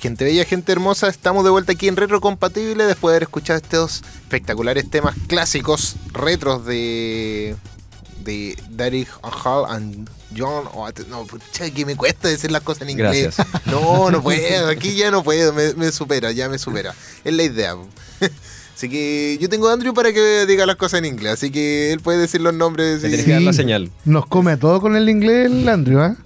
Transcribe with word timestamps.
Gente 0.00 0.24
bella, 0.24 0.44
gente 0.44 0.70
hermosa, 0.70 1.08
estamos 1.08 1.42
de 1.44 1.50
vuelta 1.50 1.72
aquí 1.72 1.88
en 1.88 1.96
Retro 1.96 2.20
Compatible 2.20 2.84
después 2.86 3.10
de 3.12 3.16
haber 3.16 3.22
escuchado 3.24 3.56
estos 3.58 4.02
espectaculares 4.22 4.88
temas 4.88 5.14
clásicos 5.26 5.96
retros 6.12 6.64
de 6.64 7.56
de 8.24 8.56
Daddy 8.70 9.06
Hall 9.44 9.64
and 9.68 10.08
John. 10.36 10.64
Oh, 10.74 10.88
no, 11.08 11.24
pucha, 11.26 11.70
que 11.70 11.84
me 11.86 11.96
cuesta 11.96 12.28
decir 12.28 12.50
las 12.52 12.62
cosas 12.62 12.82
en 12.82 12.90
inglés. 12.90 13.34
Gracias. 13.36 13.46
No, 13.66 14.10
no 14.10 14.22
puedo, 14.22 14.68
aquí 14.68 14.94
ya 14.94 15.10
no 15.10 15.24
puedo, 15.24 15.52
me, 15.52 15.72
me 15.74 15.90
supera, 15.90 16.30
ya 16.32 16.48
me 16.48 16.58
supera. 16.58 16.94
Es 17.24 17.32
la 17.34 17.42
idea. 17.42 17.74
Así 18.76 18.88
que 18.88 19.36
yo 19.40 19.48
tengo 19.48 19.68
a 19.68 19.72
Andrew 19.72 19.94
para 19.94 20.12
que 20.12 20.46
diga 20.46 20.64
las 20.64 20.76
cosas 20.76 20.98
en 20.98 21.06
inglés, 21.06 21.32
así 21.32 21.50
que 21.50 21.92
él 21.92 21.98
puede 21.98 22.18
decir 22.18 22.40
los 22.40 22.54
nombres. 22.54 22.98
Y- 23.00 23.10
tenés 23.10 23.24
que 23.24 23.32
dar 23.32 23.42
la 23.42 23.52
señal. 23.52 23.90
Nos 24.04 24.26
come 24.26 24.52
a 24.52 24.56
todo 24.56 24.80
con 24.80 24.94
el 24.94 25.08
inglés 25.08 25.46
el 25.46 25.68
Andrew, 25.68 25.98
¿ah? 25.98 26.16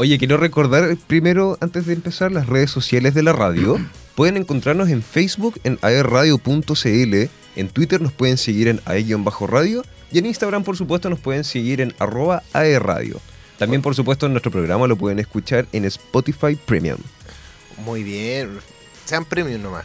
Oye, 0.00 0.16
quiero 0.16 0.38
recordar 0.38 0.96
primero, 1.06 1.58
antes 1.60 1.84
de 1.84 1.92
empezar, 1.92 2.32
las 2.32 2.46
redes 2.46 2.70
sociales 2.70 3.12
de 3.12 3.22
la 3.22 3.34
radio. 3.34 3.78
Pueden 4.14 4.38
encontrarnos 4.38 4.88
en 4.88 5.02
Facebook 5.02 5.60
en 5.62 5.78
aerradio.cl, 5.82 7.14
en 7.56 7.68
Twitter 7.68 8.00
nos 8.00 8.12
pueden 8.12 8.38
seguir 8.38 8.68
en 8.68 8.80
ae-radio 8.86 9.82
y 10.10 10.18
en 10.18 10.24
Instagram, 10.26 10.62
por 10.64 10.76
supuesto, 10.78 11.10
nos 11.10 11.18
pueden 11.20 11.44
seguir 11.44 11.82
en 11.82 11.92
arroba 11.98 12.42
aerradio. 12.54 13.20
También, 13.58 13.82
por 13.82 13.94
supuesto, 13.94 14.26
nuestro 14.30 14.50
programa 14.50 14.86
lo 14.86 14.96
pueden 14.96 15.18
escuchar 15.18 15.66
en 15.72 15.84
Spotify 15.84 16.56
Premium. 16.64 16.96
Muy 17.84 18.02
bien. 18.02 18.50
Sean 19.04 19.26
premium 19.26 19.60
nomás. 19.62 19.84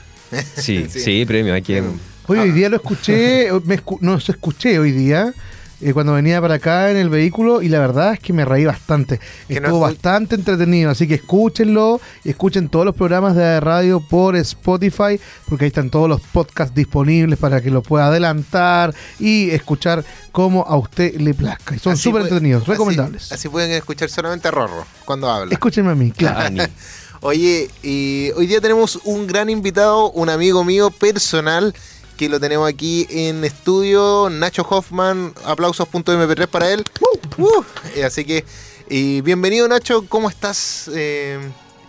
Sí, 0.55 0.85
Sí. 0.89 1.00
sí, 1.02 1.25
premium. 1.25 1.55
Hay 1.55 1.61
que... 1.61 1.81
Hoy, 2.27 2.39
Ah. 2.39 2.41
hoy 2.44 2.52
día 2.52 2.69
lo 2.69 2.77
escuché, 2.77 3.50
me 3.66 3.77
escu- 3.77 4.00
no 4.00 4.17
se 4.22 4.31
escuché 4.31 4.79
hoy 4.79 4.91
día. 4.91 5.33
Eh, 5.81 5.93
cuando 5.93 6.13
venía 6.13 6.41
para 6.41 6.55
acá 6.55 6.89
en 6.91 6.97
el 6.97 7.09
vehículo 7.09 7.61
y 7.61 7.69
la 7.69 7.79
verdad 7.79 8.13
es 8.13 8.19
que 8.19 8.33
me 8.33 8.45
reí 8.45 8.65
bastante. 8.65 9.19
Que 9.47 9.59
no 9.59 9.67
Estuvo 9.67 9.79
bastante 9.81 10.35
entretenido, 10.35 10.91
así 10.91 11.07
que 11.07 11.15
escúchenlo 11.15 11.99
y 12.23 12.29
escuchen 12.29 12.69
todos 12.69 12.85
los 12.85 12.95
programas 12.95 13.35
de 13.35 13.59
radio 13.59 13.99
por 13.99 14.35
Spotify, 14.37 15.19
porque 15.49 15.65
ahí 15.65 15.67
están 15.67 15.89
todos 15.89 16.07
los 16.07 16.21
podcasts 16.21 16.73
disponibles 16.73 17.37
para 17.39 17.61
que 17.61 17.69
lo 17.69 17.81
pueda 17.81 18.07
adelantar 18.07 18.93
y 19.19 19.49
escuchar 19.51 20.05
como 20.31 20.63
a 20.63 20.77
usted 20.77 21.15
le 21.15 21.33
plazca. 21.33 21.75
Y 21.75 21.79
son 21.79 21.97
súper 21.97 22.23
entretenidos, 22.23 22.67
recomendables. 22.67 23.31
Así, 23.31 23.49
pueden 23.49 23.71
escuchar 23.71 24.09
solamente 24.09 24.47
a 24.47 24.51
Rorro 24.51 24.85
cuando 25.05 25.29
habla. 25.29 25.53
Escúchenme 25.53 25.91
a 25.91 25.95
mí, 25.95 26.11
claro. 26.11 26.63
Oye, 27.21 27.71
y 27.81 28.29
hoy 28.35 28.45
día 28.45 28.61
tenemos 28.61 28.99
un 29.03 29.25
gran 29.25 29.49
invitado, 29.49 30.11
un 30.11 30.29
amigo 30.29 30.63
mío 30.63 30.91
personal, 30.91 31.73
que 32.16 32.30
lo 32.30 32.39
tenemos 32.39 32.67
aquí 32.67 33.05
en 33.09 33.44
estudio, 33.44 34.30
Nacho 34.30 34.66
Hoffman, 34.69 35.33
aplausos.mp3 35.45 36.47
para 36.47 36.72
él. 36.72 36.83
Uh, 37.38 37.63
eh, 37.95 38.05
así 38.05 38.23
que, 38.23 38.45
y 38.89 39.22
bienvenido 39.22 39.67
Nacho, 39.67 40.06
¿cómo 40.07 40.29
estás? 40.29 40.89
Eh, 40.94 41.39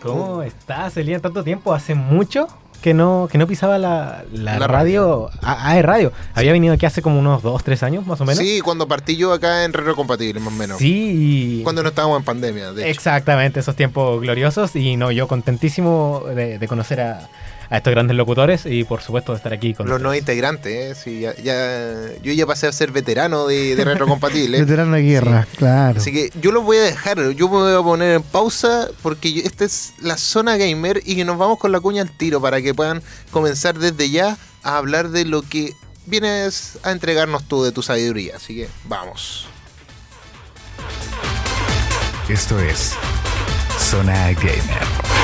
¿Cómo 0.02 0.42
estás, 0.42 0.96
Elian? 0.96 1.20
Tanto 1.20 1.44
tiempo, 1.44 1.72
hace 1.72 1.94
mucho 1.94 2.48
que 2.82 2.94
no, 2.94 3.28
que 3.30 3.38
no 3.38 3.46
pisaba 3.46 3.78
la, 3.78 4.24
la 4.32 4.58
La 4.58 4.66
radio, 4.66 5.30
a, 5.42 5.70
a 5.70 5.82
radio. 5.82 6.12
Había 6.34 6.52
venido 6.52 6.74
aquí 6.74 6.86
hace 6.86 7.02
como 7.02 7.18
unos 7.18 7.42
dos, 7.42 7.62
tres 7.64 7.82
años 7.82 8.06
más 8.06 8.20
o 8.20 8.24
menos. 8.24 8.38
sí, 8.38 8.60
cuando 8.60 8.86
partí 8.88 9.16
yo 9.16 9.32
acá 9.32 9.64
en 9.64 9.72
Retro 9.72 9.96
Compatible, 9.96 10.40
más 10.40 10.52
o 10.52 10.56
menos. 10.56 10.78
Sí. 10.78 11.60
Cuando 11.62 11.82
no 11.82 11.88
estábamos 11.88 12.18
en 12.18 12.24
pandemia, 12.24 12.72
de 12.72 12.82
hecho. 12.82 12.90
Exactamente, 12.90 13.60
esos 13.60 13.76
tiempos 13.76 14.20
gloriosos. 14.20 14.74
Y 14.76 14.96
no, 14.96 15.10
yo 15.10 15.28
contentísimo 15.28 16.22
de, 16.34 16.58
de 16.58 16.68
conocer 16.68 17.00
a, 17.00 17.28
a 17.70 17.76
estos 17.78 17.90
grandes 17.92 18.16
locutores 18.16 18.66
y 18.66 18.84
por 18.84 19.02
supuesto 19.02 19.32
de 19.32 19.36
estar 19.38 19.52
aquí 19.52 19.74
con 19.74 19.88
Los 19.88 20.00
nuevos 20.00 20.18
integrantes, 20.18 20.72
¿eh? 20.98 21.00
Sí, 21.02 21.20
ya, 21.20 21.34
ya- 21.36 22.12
yo 22.22 22.32
ya 22.32 22.46
pasé 22.46 22.66
a 22.66 22.72
ser 22.72 22.92
veterano 22.92 23.46
de, 23.46 23.76
de 23.76 23.84
Retro 23.84 24.06
Compatible. 24.06 24.60
Veterano 24.60 24.94
de 24.96 25.02
guerra, 25.02 25.46
claro. 25.56 25.98
Así 26.00 26.12
que 26.12 26.30
yo 26.40 26.52
los 26.52 26.64
voy 26.64 26.76
a 26.78 26.82
dejar, 26.82 27.18
yo 27.32 27.48
me 27.48 27.56
voy 27.58 27.74
a 27.74 27.82
poner 27.82 28.16
en 28.16 28.22
pausa 28.22 28.88
porque 29.02 29.32
yo- 29.32 29.42
esta 29.44 29.64
es 29.64 29.94
la 30.00 30.16
zona 30.16 30.56
gamer 30.56 31.02
y 31.04 31.16
que 31.16 31.24
nos 31.24 31.38
vamos 31.38 31.58
con 31.58 31.72
la 31.72 31.80
cuña 31.80 32.02
al 32.02 32.10
tiro 32.10 32.40
para 32.40 32.60
que 32.62 32.74
puedan 32.74 33.02
comenzar 33.30 33.78
desde 33.78 34.10
ya 34.10 34.36
a 34.62 34.76
hablar 34.78 35.10
de 35.10 35.24
lo 35.24 35.42
que 35.42 35.72
vienes 36.06 36.78
a 36.84 36.92
entregarnos 36.92 37.44
tú 37.48 37.64
de 37.64 37.72
tu 37.72 37.82
sabiduría. 37.82 38.36
Así 38.36 38.54
que 38.54 38.68
vamos. 38.84 39.46
Esto 42.28 42.58
es 42.60 42.92
Zona 43.78 44.32
Gamer. 44.32 45.15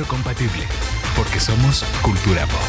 Retrocompatible, 0.00 0.64
porque 1.14 1.38
somos 1.38 1.84
cultura 2.02 2.46
pop. 2.46 2.60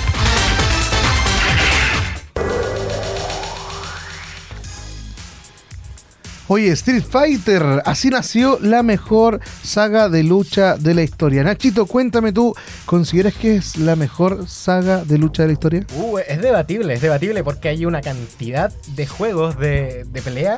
Oye, 6.47 6.71
Street 6.71 7.03
Fighter, 7.09 7.63
así 7.85 8.09
nació 8.09 8.59
la 8.59 8.83
mejor 8.83 9.39
saga 9.63 10.09
de 10.09 10.23
lucha 10.23 10.75
de 10.75 10.93
la 10.93 11.03
historia. 11.03 11.43
Nachito, 11.43 11.85
cuéntame 11.85 12.33
tú, 12.33 12.53
¿consideras 12.85 13.33
que 13.35 13.55
es 13.55 13.77
la 13.77 13.95
mejor 13.95 14.49
saga 14.49 15.05
de 15.05 15.17
lucha 15.17 15.43
de 15.43 15.47
la 15.47 15.53
historia? 15.53 15.85
Uh, 15.95 16.17
es 16.17 16.41
debatible, 16.41 16.95
es 16.95 17.01
debatible 17.01 17.45
porque 17.45 17.69
hay 17.69 17.85
una 17.85 18.01
cantidad 18.01 18.73
de 18.87 19.07
juegos 19.07 19.57
de, 19.57 20.03
de 20.03 20.21
pelea 20.21 20.57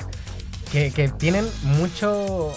que, 0.73 0.91
que 0.91 1.07
tienen 1.07 1.45
mucho. 1.61 2.51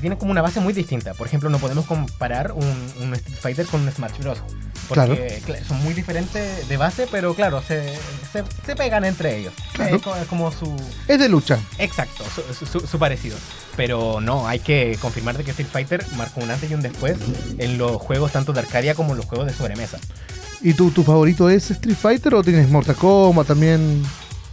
tienen 0.00 0.18
como 0.18 0.30
una 0.30 0.42
base 0.42 0.60
muy 0.60 0.72
distinta. 0.72 1.14
Por 1.14 1.26
ejemplo, 1.26 1.50
no 1.50 1.58
podemos 1.58 1.86
comparar 1.86 2.52
un, 2.52 2.92
un 3.00 3.14
Street 3.14 3.38
Fighter 3.40 3.66
con 3.66 3.80
un 3.80 3.90
Smash 3.90 4.18
Bros. 4.20 4.38
Porque 4.88 5.40
son 5.66 5.82
muy 5.82 5.94
diferentes 5.94 6.68
de 6.68 6.76
base, 6.76 7.06
pero 7.10 7.34
claro, 7.34 7.62
se, 7.66 7.94
se, 8.30 8.44
se 8.66 8.76
pegan 8.76 9.04
entre 9.06 9.38
ellos. 9.38 9.54
Claro. 9.72 9.96
Es, 9.96 10.02
co- 10.02 10.14
es 10.16 10.26
como 10.26 10.52
su. 10.52 10.76
Es 11.08 11.18
de 11.18 11.28
lucha. 11.30 11.58
Exacto, 11.78 12.24
su, 12.34 12.66
su- 12.66 12.86
su 12.86 12.98
parecido. 12.98 13.36
Pero 13.76 14.20
no, 14.20 14.46
hay 14.46 14.58
que 14.58 14.98
confirmar 15.00 15.38
de 15.38 15.44
que 15.44 15.52
Street 15.52 15.68
Fighter 15.72 16.04
marcó 16.16 16.40
un 16.40 16.50
antes 16.50 16.70
y 16.70 16.74
un 16.74 16.82
después 16.82 17.16
en 17.58 17.78
los 17.78 17.96
juegos 18.02 18.32
tanto 18.32 18.52
de 18.52 18.60
Arcadia 18.60 18.94
como 18.94 19.12
en 19.12 19.16
los 19.18 19.26
juegos 19.26 19.46
de 19.46 19.54
sobremesa. 19.54 19.98
¿Y 20.60 20.74
tú, 20.74 20.90
tu 20.90 21.02
favorito 21.04 21.48
es 21.48 21.70
Street 21.70 21.96
Fighter 21.96 22.34
o 22.34 22.42
tienes 22.42 22.68
Mortal 22.68 22.94
Kombat 22.96 23.46
también? 23.46 24.02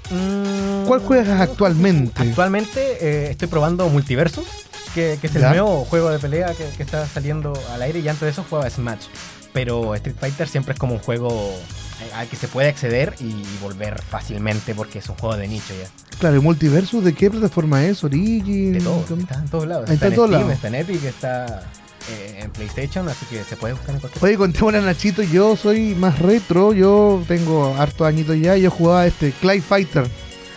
Mm, 0.10 0.86
¿Cuál 0.88 1.00
juegas 1.02 1.40
actualmente? 1.42 2.22
Actualmente 2.22 2.98
eh, 3.02 3.32
estoy 3.32 3.48
probando 3.48 3.88
Multiversus, 3.90 4.46
que, 4.94 5.18
que 5.22 5.28
es 5.28 5.36
el 5.36 5.42
Ya. 5.42 5.50
nuevo 5.52 5.86
juego 5.86 6.10
de 6.10 6.20
pelea 6.20 6.54
que, 6.54 6.66
que 6.76 6.84
está 6.84 7.06
saliendo 7.08 7.54
al 7.74 7.82
aire 7.82 8.00
y 8.00 8.08
antes 8.08 8.22
de 8.22 8.30
eso 8.30 8.46
jugaba 8.50 8.70
Smash. 8.70 9.06
Pero 9.54 9.96
Street 9.96 10.16
Fighter 10.20 10.48
siempre 10.48 10.74
es 10.74 10.80
como 10.80 10.94
un 10.94 11.00
juego 11.00 11.30
eh, 11.32 12.14
al 12.16 12.28
que 12.28 12.36
se 12.36 12.48
puede 12.48 12.70
acceder 12.70 13.16
y 13.20 13.44
volver 13.62 14.00
fácilmente 14.02 14.76
porque 14.76 15.00
es 15.00 15.10
un 15.10 15.16
juego 15.16 15.36
de 15.38 15.48
nicho 15.48 15.74
ya. 15.80 15.90
Claro, 16.20 16.36
¿y 16.38 16.40
Multiversus 16.40 17.04
de 17.04 17.14
qué 17.14 17.30
plataforma 17.32 17.84
es? 17.86 18.04
¿Origin? 18.04 18.74
De 18.74 18.78
está 18.80 19.36
en 19.40 19.48
todos 19.50 19.68
lados. 19.68 19.90
Está 19.90 20.08
Está, 20.08 20.24
en 20.24 20.28
Steam, 20.30 20.52
está 20.52 20.68
en 20.68 20.76
Epic, 20.76 21.04
está 21.04 21.64
eh, 22.10 22.40
en 22.44 22.52
PlayStation, 22.52 23.08
así 23.10 23.26
que 23.26 23.44
se 23.44 23.56
puede 23.56 23.74
buscar 23.74 23.96
en 23.96 24.02
cualquier 24.02 24.24
Oye, 24.24 24.38
contémosle 24.38 24.80
a 24.80 24.82
Nachito, 24.82 25.22
yo 25.22 25.56
soy 25.56 25.96
más 25.96 26.20
retro, 26.20 26.74
yo 26.74 27.24
tengo 27.28 27.76
hartos 27.78 28.08
añitos 28.08 28.40
ya, 28.40 28.56
yo 28.58 28.72
jugaba 28.72 29.06
este 29.06 29.32
Clay 29.32 29.62
Fighter. 29.62 30.08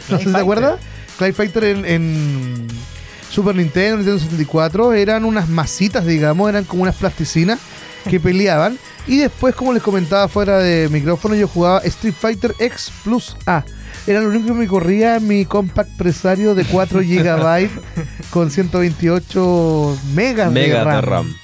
No 0.08 0.18
sé 0.18 0.24
si 0.24 0.32
te 0.32 0.38
acuerdas. 0.38 0.80
Clay 1.18 1.32
Fighter 1.32 1.64
en, 1.64 1.84
en 1.84 2.68
Super 3.30 3.54
Nintendo, 3.54 3.96
Nintendo 3.96 4.18
64, 4.18 4.92
eran 4.94 5.24
unas 5.24 5.48
masitas, 5.48 6.06
digamos, 6.06 6.48
eran 6.48 6.64
como 6.64 6.82
unas 6.82 6.96
plasticinas 6.96 7.58
que 8.08 8.20
peleaban. 8.20 8.78
Y 9.06 9.18
después, 9.18 9.54
como 9.54 9.72
les 9.72 9.82
comentaba 9.82 10.28
fuera 10.28 10.58
de 10.58 10.88
micrófono, 10.88 11.34
yo 11.34 11.48
jugaba 11.48 11.80
Street 11.80 12.14
Fighter 12.14 12.54
X 12.58 12.92
Plus 13.02 13.36
A. 13.46 13.64
Era 14.06 14.20
lo 14.20 14.28
único 14.28 14.48
que 14.48 14.54
me 14.54 14.66
corría 14.66 15.20
mi 15.20 15.44
compact 15.44 15.90
presario 15.96 16.54
de 16.54 16.64
4 16.64 17.00
GB 17.04 17.70
con 18.32 18.50
128 18.50 19.98
megas 20.14 20.50
Mega 20.50 20.84
de 20.84 20.96
de 20.96 21.00
RAM. 21.02 21.36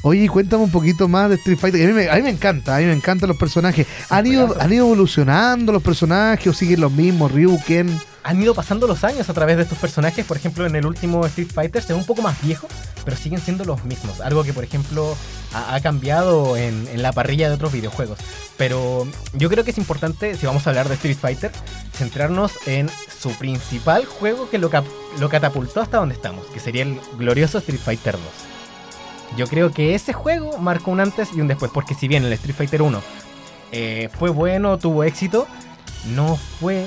Oye, 0.00 0.28
cuéntame 0.28 0.64
un 0.64 0.70
poquito 0.70 1.06
más 1.06 1.28
de 1.28 1.36
Street 1.36 1.58
Fighter. 1.58 1.84
A 1.84 1.86
mí 1.88 1.92
me, 1.92 2.08
a 2.08 2.14
mí 2.16 2.22
me 2.22 2.30
encanta, 2.30 2.74
a 2.74 2.80
mí 2.80 2.86
me 2.86 2.92
encantan 2.94 3.28
los 3.28 3.36
personajes. 3.36 3.86
¿Han 4.08 4.26
ido. 4.26 4.56
¿Han 4.58 4.72
ido 4.72 4.86
evolucionando 4.86 5.72
los 5.72 5.82
personajes 5.82 6.46
o 6.48 6.52
siguen 6.54 6.80
los 6.80 6.90
mismos? 6.90 7.30
Ryu, 7.30 7.60
Ken. 7.66 7.88
Han 8.24 8.40
ido 8.40 8.54
pasando 8.54 8.86
los 8.86 9.02
años 9.04 9.28
a 9.28 9.34
través 9.34 9.56
de 9.56 9.64
estos 9.64 9.78
personajes. 9.78 10.24
Por 10.24 10.36
ejemplo, 10.36 10.64
en 10.66 10.76
el 10.76 10.86
último 10.86 11.24
Street 11.26 11.50
Fighter 11.52 11.82
se 11.82 11.92
ve 11.92 11.98
un 11.98 12.06
poco 12.06 12.22
más 12.22 12.40
viejo, 12.42 12.68
pero 13.04 13.16
siguen 13.16 13.40
siendo 13.40 13.64
los 13.64 13.84
mismos. 13.84 14.20
Algo 14.20 14.44
que, 14.44 14.52
por 14.52 14.62
ejemplo, 14.64 15.16
ha, 15.54 15.80
cambiado 15.80 16.56
en, 16.56 16.86
en 16.92 17.02
la 17.02 17.12
parrilla 17.12 17.48
de 17.48 17.54
otros 17.56 17.72
videojuegos. 17.72 18.18
Pero 18.56 19.06
yo 19.32 19.48
creo 19.48 19.64
que 19.64 19.72
es 19.72 19.78
importante, 19.78 20.36
si 20.36 20.46
vamos 20.46 20.66
a 20.66 20.70
hablar 20.70 20.88
de 20.88 20.94
Street 20.94 21.16
Fighter, 21.20 21.50
centrarnos 21.96 22.52
en 22.66 22.88
su 23.20 23.30
principal 23.30 24.04
juego 24.06 24.48
que 24.48 24.58
lo, 24.58 24.70
cap- 24.70 24.84
lo 25.18 25.28
catapultó 25.28 25.80
hasta 25.80 25.96
donde 25.98 26.14
estamos, 26.14 26.46
que 26.46 26.60
sería 26.60 26.82
el 26.84 27.00
glorioso 27.18 27.58
Street 27.58 27.80
Fighter 27.80 28.14
2. 28.14 28.22
Yo 29.36 29.46
creo 29.46 29.72
que 29.72 29.94
ese 29.94 30.12
juego 30.12 30.58
marcó 30.58 30.90
un 30.90 31.00
antes 31.00 31.30
y 31.34 31.40
un 31.40 31.48
después, 31.48 31.70
porque 31.72 31.94
si 31.94 32.06
bien 32.06 32.24
el 32.24 32.32
Street 32.34 32.54
Fighter 32.54 32.82
1 32.82 33.02
eh, 33.72 34.10
fue 34.18 34.30
bueno, 34.30 34.78
tuvo 34.78 35.04
éxito, 35.04 35.46
no 36.14 36.36
fue 36.60 36.86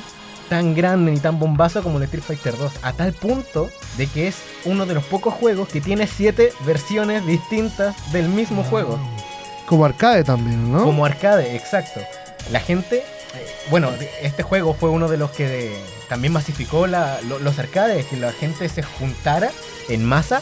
tan 0.50 0.76
grande 0.76 1.12
ni 1.12 1.20
tan 1.20 1.40
bombazo 1.40 1.82
como 1.84 1.98
el 1.98 2.04
Street 2.04 2.24
Fighter 2.24 2.58
2, 2.58 2.72
a 2.84 2.94
tal 2.94 3.14
punto 3.14 3.70
de 3.98 4.08
que 4.08 4.28
es 4.28 4.36
uno 4.66 4.86
de 4.86 4.94
los 4.94 5.04
pocos 5.06 5.34
juegos 5.34 5.68
que 5.70 5.82
tiene 5.82 6.08
siete 6.08 6.52
versiones 6.66 7.26
distintas 7.26 7.96
del 8.12 8.30
mismo 8.30 8.64
juego, 8.64 9.00
Como 9.66 9.86
arcade 9.86 10.24
también, 10.24 10.72
¿no? 10.72 10.84
como 10.84 11.06
arcade, 11.06 11.56
exacto. 11.56 12.00
La 12.52 12.60
gente, 12.60 12.98
eh, 12.98 13.04
bueno, 13.72 13.90
este 14.22 14.44
juego 14.44 14.74
fue 14.76 14.90
uno 14.92 15.08
de 15.08 15.18
los 15.18 15.32
que 15.32 15.76
también 16.10 16.32
masificó 16.34 16.86
la- 16.86 17.20
lo- 17.22 17.40
los 17.40 17.58
arcades, 17.58 18.06
que 18.06 18.18
la 18.18 18.32
gente 18.32 18.70
se 18.70 18.84
juntara 18.84 19.50
en 19.90 20.06
masa 20.06 20.42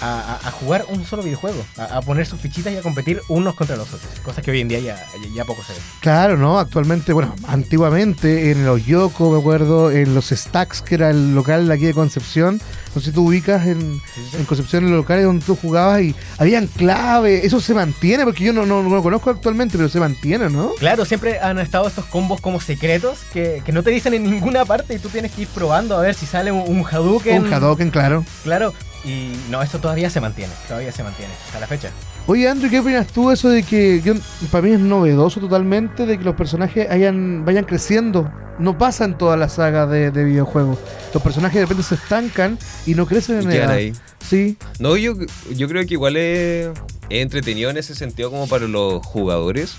a, 0.00 0.50
jugar 0.60 0.84
un 0.88 1.04
solo 1.04 1.22
videojuego, 1.22 1.64
a, 1.76 1.96
a 1.96 2.02
poner 2.02 2.26
sus 2.26 2.40
fichitas 2.40 2.72
y 2.72 2.76
a 2.76 2.82
competir 2.82 3.20
unos 3.28 3.54
contra 3.54 3.76
los 3.76 3.92
otros. 3.92 4.10
Cosas 4.22 4.44
que 4.44 4.50
hoy 4.50 4.60
en 4.60 4.68
día 4.68 4.80
ya, 4.80 4.96
ya, 4.96 5.34
ya 5.34 5.44
poco 5.44 5.62
se 5.62 5.72
ven. 5.72 5.82
Claro, 6.00 6.36
¿no? 6.36 6.58
Actualmente, 6.58 7.12
bueno, 7.12 7.34
antiguamente 7.46 8.50
en 8.50 8.64
los 8.64 8.84
Yoko, 8.84 9.32
me 9.32 9.38
acuerdo, 9.38 9.90
en 9.90 10.14
los 10.14 10.28
Stacks, 10.30 10.82
que 10.82 10.96
era 10.96 11.10
el 11.10 11.34
local 11.34 11.68
de 11.68 11.74
aquí 11.74 11.84
de 11.86 11.94
Concepción. 11.94 12.60
No 12.94 13.00
sé 13.00 13.08
si 13.08 13.12
tú 13.12 13.26
ubicas 13.26 13.66
en, 13.66 14.00
en 14.38 14.44
Concepción 14.46 14.84
en 14.84 14.90
los 14.90 15.00
locales 15.00 15.24
donde 15.24 15.44
tú 15.44 15.56
jugabas 15.56 16.02
y 16.02 16.14
habían 16.38 16.66
clave. 16.66 17.44
Eso 17.44 17.60
se 17.60 17.74
mantiene, 17.74 18.24
porque 18.24 18.44
yo 18.44 18.52
no, 18.52 18.64
no, 18.64 18.82
no 18.82 18.94
lo 18.94 19.02
conozco 19.02 19.30
actualmente, 19.30 19.76
pero 19.76 19.88
se 19.88 20.00
mantiene, 20.00 20.48
¿no? 20.48 20.72
Claro, 20.78 21.04
siempre 21.04 21.38
han 21.40 21.58
estado 21.58 21.86
estos 21.88 22.06
combos 22.06 22.40
como 22.40 22.60
secretos 22.60 23.18
que, 23.32 23.62
que 23.64 23.72
no 23.72 23.82
te 23.82 23.90
dicen 23.90 24.14
en 24.14 24.24
ninguna 24.24 24.64
parte 24.64 24.94
y 24.94 24.98
tú 24.98 25.08
tienes 25.08 25.32
que 25.32 25.42
ir 25.42 25.48
probando 25.48 25.96
a 25.96 26.00
ver 26.00 26.14
si 26.14 26.26
sale 26.26 26.52
un, 26.52 26.64
un 26.66 26.84
Hadouken. 26.84 27.44
Un 27.44 27.52
Hadoken, 27.52 27.90
claro. 27.90 28.24
Claro, 28.44 28.72
y 29.06 29.32
no, 29.50 29.62
esto 29.62 29.78
todavía 29.78 30.10
se 30.10 30.20
mantiene, 30.20 30.52
todavía 30.66 30.90
se 30.92 31.02
mantiene 31.02 31.32
hasta 31.46 31.60
la 31.60 31.66
fecha. 31.66 31.90
Oye, 32.26 32.48
Andrew, 32.48 32.68
¿qué 32.70 32.80
opinas 32.80 33.06
tú 33.06 33.30
eso 33.30 33.48
de 33.48 33.62
que 33.62 34.02
yo, 34.02 34.14
para 34.50 34.62
mí 34.66 34.72
es 34.72 34.80
novedoso 34.80 35.38
totalmente 35.40 36.06
de 36.06 36.18
que 36.18 36.24
los 36.24 36.34
personajes 36.34 36.90
hayan, 36.90 37.44
vayan 37.44 37.64
creciendo? 37.64 38.30
No 38.58 38.76
pasa 38.78 39.04
en 39.04 39.16
todas 39.16 39.38
las 39.38 39.54
sagas 39.54 39.88
de, 39.90 40.10
de 40.10 40.24
videojuegos. 40.24 40.78
Los 41.14 41.22
personajes 41.22 41.56
de 41.56 41.62
repente 41.66 41.82
se 41.84 41.94
estancan 41.94 42.58
y 42.84 42.94
no 42.94 43.06
crecen 43.06 43.42
Y 43.42 43.44
en 43.44 43.50
quedan 43.50 43.64
edad. 43.68 43.76
ahí. 43.76 43.92
Sí, 44.26 44.56
No, 44.80 44.96
yo, 44.96 45.14
yo 45.54 45.68
creo 45.68 45.86
que 45.86 45.94
igual 45.94 46.16
es, 46.16 46.66
es 47.10 47.22
entretenido 47.22 47.70
en 47.70 47.76
ese 47.76 47.94
sentido 47.94 48.30
como 48.30 48.48
para 48.48 48.66
los 48.66 49.04
jugadores. 49.06 49.76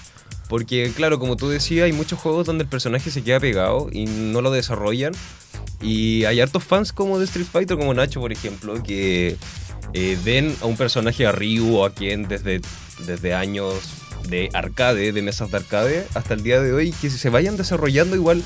Porque, 0.47 0.93
claro, 0.95 1.19
como 1.19 1.35
tú 1.35 1.49
decías, 1.49 1.83
hay 1.85 1.91
muchos 1.91 2.17
juegos 2.19 2.45
donde 2.45 2.63
el 2.63 2.69
personaje 2.69 3.11
se 3.11 3.21
queda 3.21 3.39
pegado 3.41 3.89
y 3.91 4.05
no 4.05 4.39
lo 4.41 4.51
desarrollan. 4.51 5.11
Y 5.81 6.25
hay 6.25 6.41
hartos 6.41 6.63
fans 6.63 6.91
como 6.91 7.19
de 7.19 7.25
Street 7.25 7.47
Fighter, 7.51 7.77
como 7.77 7.93
Nacho, 7.93 8.19
por 8.19 8.31
ejemplo, 8.31 8.81
que 8.81 9.37
eh, 9.93 10.17
ven 10.23 10.55
a 10.61 10.65
un 10.65 10.75
personaje 10.75 11.25
a 11.25 11.31
Ryu 11.31 11.77
o 11.77 11.85
a 11.85 11.93
quien 11.93 12.27
desde, 12.27 12.61
desde 13.05 13.33
años 13.33 13.75
de 14.29 14.49
arcade, 14.53 15.11
de 15.11 15.21
mesas 15.21 15.51
de 15.51 15.57
arcade, 15.57 16.07
hasta 16.15 16.33
el 16.33 16.43
día 16.43 16.61
de 16.61 16.73
hoy, 16.73 16.91
que 16.91 17.09
se 17.09 17.29
vayan 17.29 17.57
desarrollando 17.57 18.15
igual 18.15 18.43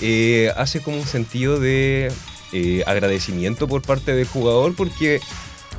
eh, 0.00 0.52
hace 0.56 0.80
como 0.80 0.98
un 0.98 1.06
sentido 1.06 1.58
de 1.58 2.12
eh, 2.52 2.82
agradecimiento 2.86 3.66
por 3.66 3.82
parte 3.82 4.14
del 4.14 4.26
jugador 4.26 4.74
porque 4.76 5.20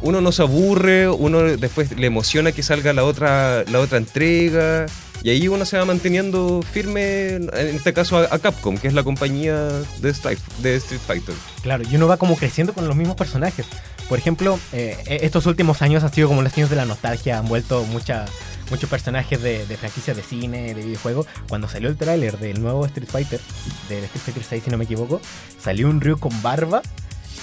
uno 0.02 0.22
no 0.22 0.32
se 0.32 0.42
aburre, 0.42 1.08
uno 1.08 1.42
después 1.42 1.96
le 1.98 2.08
emociona 2.08 2.52
que 2.52 2.64
salga 2.64 2.94
la 2.94 3.04
otra, 3.04 3.64
la 3.66 3.80
otra 3.80 3.98
entrega 3.98 4.88
y 5.24 5.30
ahí 5.30 5.48
uno 5.48 5.66
se 5.66 5.78
va 5.78 5.86
manteniendo 5.86 6.62
firme, 6.62 7.36
en 7.36 7.76
este 7.76 7.94
caso 7.94 8.18
a, 8.18 8.40
Capcom, 8.40 8.78
que 8.78 8.88
es 8.88 8.94
la 8.94 9.04
compañía 9.04 9.56
de 10.00 10.10
Street, 10.10 10.40
de 10.60 10.76
Street 10.76 11.02
Fighter. 11.06 11.36
Claro, 11.62 11.84
y 11.90 11.96
uno 11.96 12.08
va 12.08 12.18
como 12.18 12.36
creciendo 12.36 12.74
con 12.74 12.88
los 12.88 12.96
mismos 12.96 13.16
personajes. 13.16 13.66
Por 14.08 14.20
ejemplo, 14.20 14.58
eh, 14.72 15.20
estos 15.22 15.46
últimos 15.48 15.82
años 15.82 16.04
han 16.04 16.14
sido 16.14 16.28
como 16.30 16.42
los 16.42 16.56
años 16.58 16.70
de 16.70 16.78
la 16.78 16.86
nostalgia, 16.86 17.40
han 17.40 17.48
vuelto 17.48 17.84
mucha, 17.86 18.26
muchos 18.70 18.90
personajes 18.90 19.42
de, 19.42 19.66
de 19.66 19.78
franquicias 19.78 20.16
de 20.16 20.24
cine, 20.24 20.74
de 20.74 20.82
videojuegos. 20.82 21.28
Cuando 21.50 21.68
salió 21.68 21.90
el 21.90 21.98
tráiler 21.98 22.38
del 22.38 22.62
nuevo 22.62 22.86
Street 22.86 23.10
Fighter, 23.10 23.42
del 23.90 24.06
Street 24.06 24.24
Fighter 24.24 24.44
6 24.44 24.64
si 24.64 24.72
no 24.72 24.78
me 24.78 24.86
equivoco, 24.86 25.20
salió 25.62 25.90
un 25.90 26.00
Ryu 26.00 26.20
con 26.20 26.42
barba, 26.42 26.82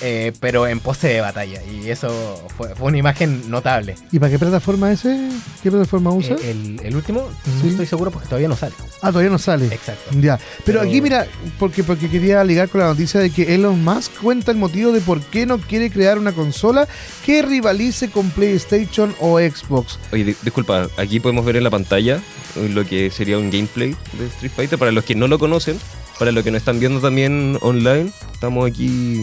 eh, 0.01 0.33
pero 0.41 0.67
en 0.67 0.81
pose 0.81 1.09
de 1.09 1.21
batalla. 1.21 1.61
Y 1.65 1.89
eso 1.91 2.47
fue, 2.57 2.75
fue 2.75 2.89
una 2.89 2.99
imagen 2.99 3.51
notable. 3.51 3.95
¿y 4.13 4.19
para 4.19 4.31
qué 4.33 4.39
plataforma 4.39 4.91
ese? 4.93 5.29
¿Qué 5.63 5.71
plataforma 5.71 6.11
usa? 6.13 6.37
Eh, 6.37 6.51
el, 6.51 6.81
el 6.85 6.97
último, 6.97 7.21
no 7.47 7.61
Sí. 7.63 7.69
estoy 7.69 7.87
seguro 7.87 8.11
porque 8.11 8.27
todavía 8.29 8.49
no 8.49 8.57
sale. 8.57 8.75
ah, 9.03 9.09
todavía 9.11 9.31
no 9.31 9.39
sale. 9.39 9.67
Exacto. 9.67 10.11
Ya, 10.21 10.37
pero, 10.65 10.79
Pero- 10.79 10.81
aquí 10.83 11.01
mira, 11.01 11.27
porque, 11.59 11.85
porque 11.85 12.09
quería 12.11 12.43
ligar 12.45 12.69
con 12.69 12.81
la 12.81 12.87
noticia 12.89 13.21
de 13.21 13.31
que 13.31 13.55
Elon 13.55 13.83
Musk 13.85 14.13
cuenta 14.23 14.51
el 14.51 14.57
motivo 14.59 14.93
de 14.93 15.01
por 15.01 15.21
qué 15.21 15.47
no 15.47 15.59
quiere 15.59 15.91
crear 15.91 16.19
una 16.19 16.33
consola 16.33 16.87
que 17.25 17.43
rivalice 17.43 18.11
con 18.11 18.31
PlayStation 18.31 19.15
o 19.21 19.39
Xbox. 19.39 19.99
Oye, 20.13 20.25
di- 20.25 20.37
disculpa, 20.43 20.89
aquí 20.97 21.21
podemos 21.21 21.45
ver 21.45 21.57
en 21.57 21.65
la 21.65 21.71
pantalla 21.71 22.21
lo 22.71 22.87
que 22.87 23.11
sería 23.11 23.39
un 23.39 23.51
gameplay 23.51 23.97
de 24.19 24.27
Street 24.27 24.53
Fighter 24.55 24.79
para 24.79 24.93
los 24.93 25.05
que 25.05 25.15
no 25.15 25.27
lo 25.27 25.39
conocen, 25.39 25.79
para 26.19 26.31
los 26.33 26.45
que 26.45 26.51
nos 26.53 26.59
están 26.59 26.79
viendo 26.79 27.01
también 27.01 27.59
online, 27.63 28.13
estamos 28.33 28.69
aquí 28.71 29.21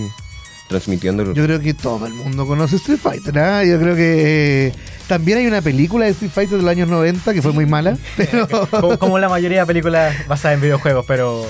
transmitiéndolo. 0.71 1.33
Yo 1.33 1.43
creo 1.45 1.59
que 1.59 1.73
todo 1.75 2.07
el 2.07 2.13
mundo 2.13 2.47
conoce 2.47 2.77
Street 2.77 2.97
Fighter, 2.99 3.37
¿ah? 3.37 3.63
Yo 3.63 3.79
creo 3.79 3.95
que 3.95 4.67
eh, 4.69 4.73
también 5.07 5.37
hay 5.37 5.45
una 5.45 5.61
película 5.61 6.05
de 6.05 6.11
Street 6.11 6.31
Fighter 6.33 6.57
de 6.57 6.63
los 6.63 6.71
años 6.71 6.89
90 6.89 7.33
que 7.33 7.41
fue 7.43 7.51
muy 7.51 7.65
mala, 7.67 7.97
pero 8.17 8.47
como, 8.69 8.97
como 8.97 9.19
la 9.19 9.29
mayoría 9.29 9.59
de 9.61 9.65
películas 9.67 10.15
basadas 10.27 10.55
en 10.55 10.61
videojuegos, 10.61 11.05
pero, 11.07 11.45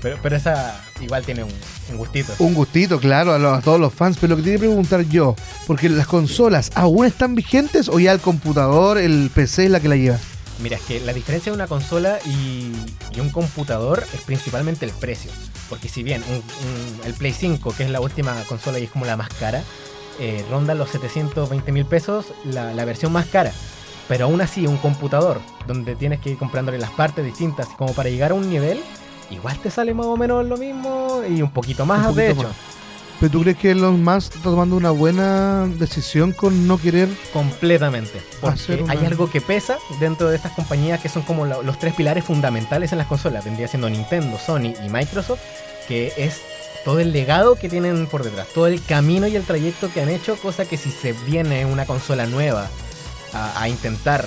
pero, 0.00 0.18
pero 0.22 0.36
esa 0.36 0.80
igual 1.00 1.24
tiene 1.24 1.42
un, 1.42 1.50
un 1.90 1.96
gustito. 1.96 2.32
un 2.38 2.54
gustito, 2.54 3.00
claro, 3.00 3.32
a, 3.32 3.38
los- 3.38 3.58
a 3.58 3.62
todos 3.62 3.80
los 3.80 3.92
fans. 3.92 4.18
Pero 4.20 4.30
lo 4.30 4.36
que 4.36 4.42
te 4.42 4.50
quería 4.52 4.60
preguntar 4.68 5.02
yo, 5.08 5.34
porque 5.66 5.88
las 5.88 6.06
consolas 6.06 6.70
aún 6.74 7.06
están 7.06 7.34
vigentes 7.34 7.88
o 7.88 7.98
ya 7.98 8.12
el 8.12 8.20
computador, 8.20 8.98
el 8.98 9.30
PC 9.34 9.64
es 9.64 9.70
la 9.70 9.80
que 9.80 9.88
la 9.88 9.96
lleva. 9.96 10.18
Mira, 10.62 10.76
es 10.76 10.82
que 10.84 11.00
la 11.00 11.12
diferencia 11.12 11.52
de 11.52 11.56
una 11.56 11.66
consola 11.66 12.18
y, 12.24 12.72
y 13.14 13.20
un 13.20 13.28
computador 13.30 14.04
es 14.14 14.20
principalmente 14.22 14.86
el 14.86 14.90
precio. 14.92 15.30
Porque 15.68 15.88
si 15.88 16.02
bien 16.02 16.22
un- 16.28 16.34
un- 16.36 17.00
el 17.06 17.14
Play 17.14 17.32
5, 17.32 17.74
que 17.76 17.84
es 17.84 17.90
la 17.90 18.00
última 18.00 18.34
consola 18.48 18.78
y 18.78 18.84
es 18.84 18.90
como 18.90 19.04
la 19.04 19.16
más 19.16 19.28
cara, 19.28 19.62
eh, 20.20 20.44
ronda 20.50 20.74
los 20.74 20.90
720 20.90 21.72
mil 21.72 21.84
pesos 21.84 22.26
la, 22.44 22.72
la 22.72 22.84
versión 22.84 23.12
más 23.12 23.26
cara. 23.26 23.52
Pero 24.08 24.26
aún 24.26 24.40
así, 24.40 24.66
un 24.66 24.76
computador, 24.76 25.40
donde 25.66 25.96
tienes 25.96 26.20
que 26.20 26.30
ir 26.30 26.38
comprándole 26.38 26.78
las 26.78 26.90
partes 26.90 27.24
distintas, 27.24 27.66
como 27.76 27.92
para 27.92 28.08
llegar 28.08 28.30
a 28.30 28.34
un 28.34 28.48
nivel, 28.48 28.80
igual 29.30 29.58
te 29.58 29.70
sale 29.70 29.92
más 29.94 30.06
o 30.06 30.16
menos 30.16 30.46
lo 30.46 30.56
mismo 30.56 31.22
y 31.28 31.42
un 31.42 31.50
poquito 31.50 31.84
más, 31.84 32.06
Un 32.10 32.14
de 32.14 32.28
poquito 32.28 32.40
hecho. 32.42 32.48
más. 32.48 32.75
¿Pero 33.18 33.32
tú 33.32 33.40
crees 33.42 33.56
que 33.56 33.70
Elon 33.70 34.04
Musk 34.04 34.34
está 34.36 34.50
tomando 34.50 34.76
una 34.76 34.90
buena 34.90 35.66
decisión 35.78 36.32
con 36.32 36.66
no 36.66 36.76
querer? 36.76 37.08
Completamente. 37.32 38.20
Porque 38.42 38.82
una- 38.82 38.92
hay 38.92 39.06
algo 39.06 39.30
que 39.30 39.40
pesa 39.40 39.78
dentro 40.00 40.28
de 40.28 40.36
estas 40.36 40.52
compañías 40.52 41.00
que 41.00 41.08
son 41.08 41.22
como 41.22 41.46
lo- 41.46 41.62
los 41.62 41.78
tres 41.78 41.94
pilares 41.94 42.24
fundamentales 42.24 42.92
en 42.92 42.98
las 42.98 43.06
consolas. 43.06 43.44
Vendría 43.44 43.68
siendo 43.68 43.88
Nintendo, 43.88 44.38
Sony 44.38 44.74
y 44.84 44.88
Microsoft, 44.90 45.40
que 45.88 46.12
es 46.18 46.40
todo 46.84 47.00
el 47.00 47.12
legado 47.12 47.54
que 47.56 47.68
tienen 47.70 48.06
por 48.06 48.22
detrás, 48.22 48.48
todo 48.54 48.66
el 48.66 48.82
camino 48.84 49.26
y 49.26 49.34
el 49.34 49.44
trayecto 49.44 49.90
que 49.92 50.02
han 50.02 50.10
hecho, 50.10 50.36
cosa 50.36 50.66
que 50.66 50.76
si 50.76 50.90
se 50.90 51.12
viene 51.26 51.64
una 51.64 51.86
consola 51.86 52.26
nueva 52.26 52.68
a, 53.32 53.60
a 53.62 53.68
intentar 53.68 54.26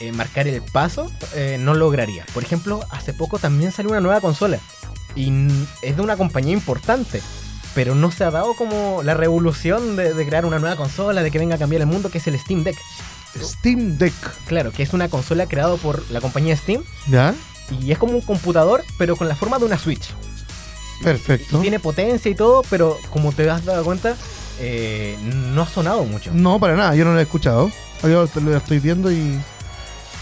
eh, 0.00 0.10
marcar 0.12 0.48
el 0.48 0.62
paso, 0.62 1.10
eh, 1.34 1.58
no 1.60 1.74
lograría. 1.74 2.24
Por 2.34 2.42
ejemplo, 2.42 2.80
hace 2.90 3.12
poco 3.12 3.38
también 3.38 3.70
salió 3.70 3.90
una 3.92 4.00
nueva 4.00 4.20
consola 4.20 4.58
y 5.14 5.30
es 5.82 5.94
de 5.96 6.02
una 6.02 6.16
compañía 6.16 6.52
importante. 6.54 7.20
Pero 7.74 7.94
no 7.94 8.10
se 8.10 8.24
ha 8.24 8.30
dado 8.30 8.54
como 8.54 9.02
la 9.02 9.14
revolución 9.14 9.96
de, 9.96 10.12
de 10.14 10.26
crear 10.26 10.44
una 10.44 10.58
nueva 10.58 10.76
consola, 10.76 11.22
de 11.22 11.30
que 11.30 11.38
venga 11.38 11.54
a 11.54 11.58
cambiar 11.58 11.82
el 11.82 11.86
mundo, 11.86 12.10
que 12.10 12.18
es 12.18 12.26
el 12.26 12.38
Steam 12.38 12.64
Deck. 12.64 12.76
Steam 13.40 13.96
Deck, 13.96 14.14
Claro, 14.46 14.72
que 14.72 14.82
es 14.82 14.92
una 14.92 15.08
consola 15.08 15.46
creada 15.46 15.76
por 15.76 16.10
la 16.10 16.20
compañía 16.20 16.56
Steam 16.56 16.82
¿ya? 17.08 17.32
y 17.80 17.92
es 17.92 17.98
como 17.98 18.14
un 18.14 18.22
computador, 18.22 18.82
pero 18.98 19.14
con 19.16 19.28
la 19.28 19.36
forma 19.36 19.58
de 19.58 19.66
una 19.66 19.78
Switch. 19.78 20.10
Perfecto. 21.02 21.58
Y 21.58 21.62
tiene 21.62 21.78
potencia 21.78 22.30
y 22.30 22.34
todo, 22.34 22.62
pero 22.68 22.98
como 23.10 23.32
te 23.32 23.48
has 23.48 23.64
dado 23.64 23.84
cuenta, 23.84 24.16
eh, 24.58 25.16
no 25.22 25.62
ha 25.62 25.68
sonado 25.68 26.04
mucho. 26.04 26.30
No, 26.34 26.58
para 26.58 26.76
nada, 26.76 26.94
yo 26.94 27.04
no 27.04 27.14
lo 27.14 27.20
he 27.20 27.22
escuchado. 27.22 27.70
Yo 28.02 28.26
lo 28.34 28.56
estoy 28.56 28.80
viendo 28.80 29.12
y 29.12 29.38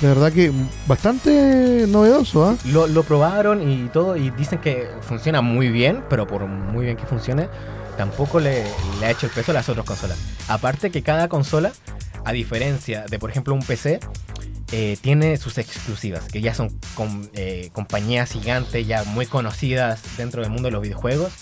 de 0.01 0.09
verdad 0.09 0.33
que 0.33 0.53
bastante 0.87 1.87
novedoso, 1.89 2.45
¿ah? 2.45 2.57
Lo, 2.67 2.87
lo 2.87 3.03
probaron 3.03 3.69
y 3.69 3.89
todo, 3.89 4.17
y 4.17 4.31
dicen 4.31 4.61
que 4.61 4.89
funciona 5.01 5.41
muy 5.41 5.69
bien, 5.69 6.05
pero 6.09 6.27
por 6.27 6.47
muy 6.47 6.85
bien 6.85 6.97
que 6.97 7.07
funcione, 7.07 7.49
tampoco 7.99 8.39
le, 8.39 8.65
ha 9.03 9.11
hecho 9.11 9.27
el 9.27 9.33
peso 9.33 9.51
a 9.51 9.55
las 9.55 9.69
otras 9.69 9.85
consolas. 9.85 10.19
Aparte 10.47 10.91
que 10.91 11.03
cada 11.03 11.29
consola, 11.29 11.73
a 12.25 12.33
diferencia 12.33 13.05
de, 13.11 13.19
por 13.19 13.29
ejemplo, 13.29 13.53
un 13.55 13.63
PC, 13.63 13.99
eh, 14.71 14.97
tiene 15.01 15.37
sus 15.37 15.59
exclusivas, 15.59 16.29
que 16.29 16.41
ya 16.41 16.55
son 16.55 16.79
eh, 17.35 17.71
compañías 17.73 18.31
gigantes, 18.31 18.87
ya 18.87 19.03
muy 19.03 19.27
conocidas 19.27 20.01
dentro 20.17 20.43
del 20.43 20.51
mundo 20.51 20.69
de 20.69 20.73
los 20.73 20.83
videojuegos, 20.83 21.33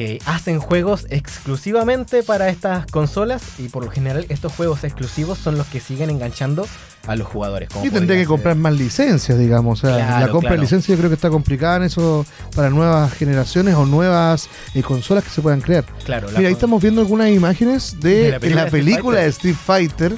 que 0.00 0.18
hacen 0.24 0.60
juegos 0.60 1.06
exclusivamente 1.10 2.22
para 2.22 2.48
estas 2.48 2.86
consolas 2.86 3.42
y 3.58 3.68
por 3.68 3.84
lo 3.84 3.90
general 3.90 4.24
estos 4.30 4.50
juegos 4.50 4.82
exclusivos 4.82 5.38
son 5.38 5.58
los 5.58 5.66
que 5.66 5.78
siguen 5.78 6.08
enganchando 6.08 6.66
a 7.06 7.16
los 7.16 7.28
jugadores. 7.28 7.68
Y 7.84 7.90
tendría 7.90 8.18
que 8.18 8.24
comprar 8.24 8.56
más 8.56 8.72
licencias, 8.72 9.38
digamos. 9.38 9.78
O 9.78 9.86
sea, 9.86 9.96
Claro, 9.96 10.26
la 10.26 10.32
compra 10.32 10.52
de 10.52 10.58
licencias 10.58 10.88
yo 10.88 10.96
creo 10.96 11.10
que 11.10 11.16
está 11.16 11.28
complicada 11.28 11.76
en 11.76 11.82
eso 11.82 12.24
para 12.56 12.70
nuevas 12.70 13.12
generaciones 13.12 13.74
o 13.74 13.84
nuevas 13.84 14.48
eh, 14.72 14.82
consolas 14.82 15.22
que 15.22 15.28
se 15.28 15.42
puedan 15.42 15.60
crear. 15.60 15.84
Claro, 16.02 16.30
la 16.30 16.38
Mira, 16.38 16.48
ahí 16.48 16.54
estamos 16.54 16.80
viendo 16.80 17.02
algunas 17.02 17.28
imágenes 17.28 18.00
de, 18.00 18.38
De 18.38 18.50
la 18.54 18.64
la 18.64 18.70
película 18.70 19.20
de 19.20 19.26
Street 19.26 19.54
de 19.54 19.60
Street 19.60 19.90
Fighter. 19.90 20.16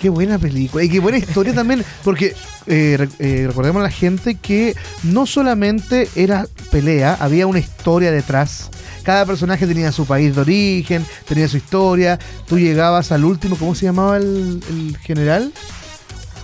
Qué 0.00 0.08
buena 0.10 0.38
película 0.38 0.84
y 0.84 0.88
qué 0.90 1.00
buena 1.00 1.18
historia 1.18 1.54
también, 1.54 1.84
porque 2.04 2.34
eh, 2.66 3.08
eh, 3.18 3.44
recordemos 3.46 3.80
a 3.80 3.84
la 3.84 3.90
gente 3.90 4.34
que 4.34 4.74
no 5.04 5.26
solamente 5.26 6.08
era 6.14 6.46
pelea, 6.70 7.16
había 7.18 7.46
una 7.46 7.58
historia 7.60 8.10
detrás. 8.10 8.70
Cada 9.04 9.24
personaje 9.24 9.66
tenía 9.66 9.92
su 9.92 10.04
país 10.04 10.34
de 10.34 10.40
origen, 10.40 11.06
tenía 11.28 11.46
su 11.48 11.56
historia. 11.58 12.18
Tú 12.46 12.58
llegabas 12.58 13.12
al 13.12 13.24
último, 13.24 13.56
¿cómo 13.56 13.74
se 13.74 13.86
llamaba 13.86 14.16
el, 14.16 14.60
el 14.68 14.96
general? 14.98 15.52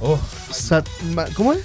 Oh, 0.01 0.19
Sat- 0.51 0.87
¿Cómo 1.35 1.53
es? 1.53 1.61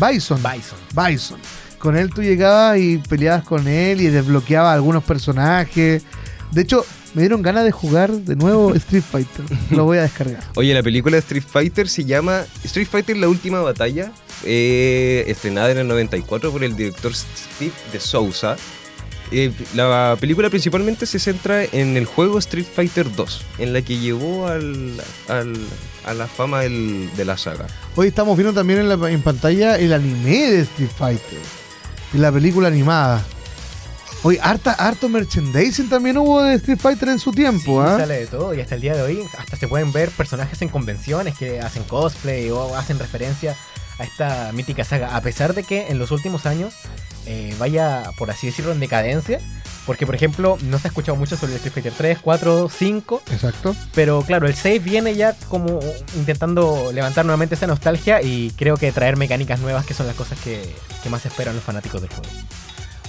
Bison. 0.00 0.38
Bison. 0.42 0.78
Bison. 0.94 1.38
Con 1.78 1.96
él 1.96 2.10
tú 2.14 2.22
llegabas 2.22 2.78
y 2.78 2.98
peleabas 2.98 3.44
con 3.44 3.66
él 3.66 4.00
y 4.00 4.06
desbloqueabas 4.08 4.74
algunos 4.74 5.02
personajes. 5.04 6.02
De 6.52 6.62
hecho, 6.62 6.84
me 7.14 7.22
dieron 7.22 7.42
ganas 7.42 7.64
de 7.64 7.72
jugar 7.72 8.10
de 8.10 8.36
nuevo 8.36 8.74
Street 8.74 9.02
Fighter. 9.08 9.44
Lo 9.70 9.84
voy 9.84 9.98
a 9.98 10.02
descargar. 10.02 10.42
Oye, 10.56 10.72
la 10.74 10.82
película 10.82 11.16
de 11.16 11.20
Street 11.20 11.44
Fighter 11.46 11.88
se 11.88 12.04
llama 12.04 12.44
Street 12.64 12.88
Fighter 12.90 13.16
La 13.16 13.28
Última 13.28 13.60
Batalla, 13.60 14.12
eh, 14.44 15.24
estrenada 15.26 15.70
en 15.70 15.78
el 15.78 15.88
94 15.88 16.50
por 16.52 16.64
el 16.64 16.76
director 16.76 17.14
Steve 17.14 17.72
de 17.92 18.00
Souza. 18.00 18.56
Eh, 19.34 19.50
la 19.74 20.14
película 20.20 20.50
principalmente 20.50 21.06
se 21.06 21.18
centra 21.18 21.64
en 21.64 21.96
el 21.96 22.04
juego 22.04 22.38
Street 22.38 22.66
Fighter 22.70 23.14
2, 23.14 23.42
en 23.58 23.72
la 23.72 23.80
que 23.80 23.96
llevó 23.98 24.46
al, 24.46 24.92
al- 25.28 25.56
a 26.04 26.12
la 26.12 26.26
fama 26.26 26.60
del- 26.60 27.08
de 27.16 27.24
la 27.24 27.38
saga. 27.38 27.66
Hoy 27.96 28.08
estamos 28.08 28.36
viendo 28.36 28.52
también 28.52 28.80
en, 28.80 28.88
la- 28.90 29.10
en 29.10 29.22
pantalla 29.22 29.78
el 29.78 29.92
anime 29.94 30.50
de 30.50 30.60
Street 30.60 30.90
Fighter. 30.98 31.38
La 32.12 32.30
película 32.30 32.68
animada. 32.68 33.24
Hoy, 34.24 34.38
harta, 34.40 34.72
harto 34.72 35.08
merchandising 35.08 35.88
también 35.88 36.16
hubo 36.16 36.40
de 36.42 36.54
Street 36.54 36.78
Fighter 36.78 37.08
en 37.08 37.18
su 37.18 37.32
tiempo, 37.32 37.82
Sí, 37.82 37.88
¿ah? 37.90 37.96
sale 37.98 38.20
de 38.20 38.26
todo 38.28 38.54
y 38.54 38.60
hasta 38.60 38.76
el 38.76 38.80
día 38.80 38.94
de 38.94 39.02
hoy 39.02 39.24
hasta 39.36 39.56
se 39.56 39.66
pueden 39.66 39.90
ver 39.92 40.10
personajes 40.10 40.62
en 40.62 40.68
convenciones 40.68 41.36
que 41.36 41.60
hacen 41.60 41.82
cosplay 41.82 42.48
o 42.50 42.76
hacen 42.76 43.00
referencia 43.00 43.56
a 43.98 44.04
esta 44.04 44.52
mítica 44.52 44.84
saga, 44.84 45.16
a 45.16 45.20
pesar 45.22 45.54
de 45.54 45.64
que 45.64 45.88
en 45.88 45.98
los 45.98 46.12
últimos 46.12 46.46
años 46.46 46.72
eh, 47.26 47.52
vaya, 47.58 48.04
por 48.16 48.30
así 48.30 48.46
decirlo, 48.46 48.70
en 48.70 48.78
decadencia, 48.78 49.40
porque 49.86 50.06
por 50.06 50.14
ejemplo 50.14 50.56
no 50.62 50.78
se 50.78 50.86
ha 50.86 50.90
escuchado 50.90 51.16
mucho 51.16 51.36
sobre 51.36 51.54
el 51.54 51.56
Street 51.56 51.72
Fighter 51.74 51.92
3, 51.96 52.18
4, 52.22 52.68
5, 52.68 53.22
Exacto. 53.32 53.74
pero 53.92 54.22
claro, 54.22 54.46
el 54.46 54.54
6 54.54 54.84
viene 54.84 55.16
ya 55.16 55.34
como 55.48 55.80
intentando 56.14 56.92
levantar 56.92 57.24
nuevamente 57.24 57.56
esa 57.56 57.66
nostalgia 57.66 58.22
y 58.22 58.52
creo 58.52 58.76
que 58.76 58.92
traer 58.92 59.16
mecánicas 59.16 59.58
nuevas 59.58 59.84
que 59.84 59.94
son 59.94 60.06
las 60.06 60.14
cosas 60.14 60.38
que, 60.38 60.62
que 61.02 61.10
más 61.10 61.26
esperan 61.26 61.56
los 61.56 61.64
fanáticos 61.64 62.00
del 62.00 62.10
juego. 62.10 62.28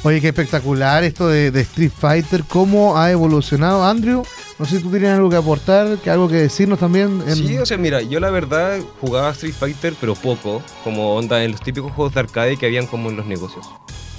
Oye, 0.06 0.20
qué 0.20 0.28
espectacular 0.28 1.04
esto 1.06 1.30
de, 1.30 1.48
Street 1.62 1.92
Fighter, 1.98 2.44
cómo 2.44 2.98
ha 2.98 3.10
evolucionado. 3.10 3.86
Andrew, 3.86 4.24
no 4.60 4.66
sé 4.66 4.78
si 4.78 4.84
tú 4.84 4.90
tienes 4.90 5.12
algo 5.12 5.30
que 5.30 5.38
aportar, 5.38 5.98
que 6.00 6.10
algo 6.10 6.28
que 6.28 6.36
decirnos 6.36 6.78
también. 6.78 7.24
en- 7.26 7.36
Sí, 7.38 7.58
o 7.58 7.66
sea, 7.66 7.78
mira, 7.78 8.02
yo 8.02 8.20
la 8.20 8.30
verdad 8.30 8.80
jugaba 9.00 9.30
Street 9.32 9.54
Fighter, 9.58 9.94
pero 10.02 10.14
poco, 10.16 10.62
como 10.84 11.16
onda 11.16 11.42
en 11.46 11.52
los 11.52 11.62
típicos 11.62 11.94
juegos 11.94 12.14
de 12.16 12.20
arcade 12.20 12.58
que 12.58 12.66
habían 12.66 12.86
como 12.86 13.10
en 13.12 13.16
los 13.16 13.26
negocios. 13.26 13.66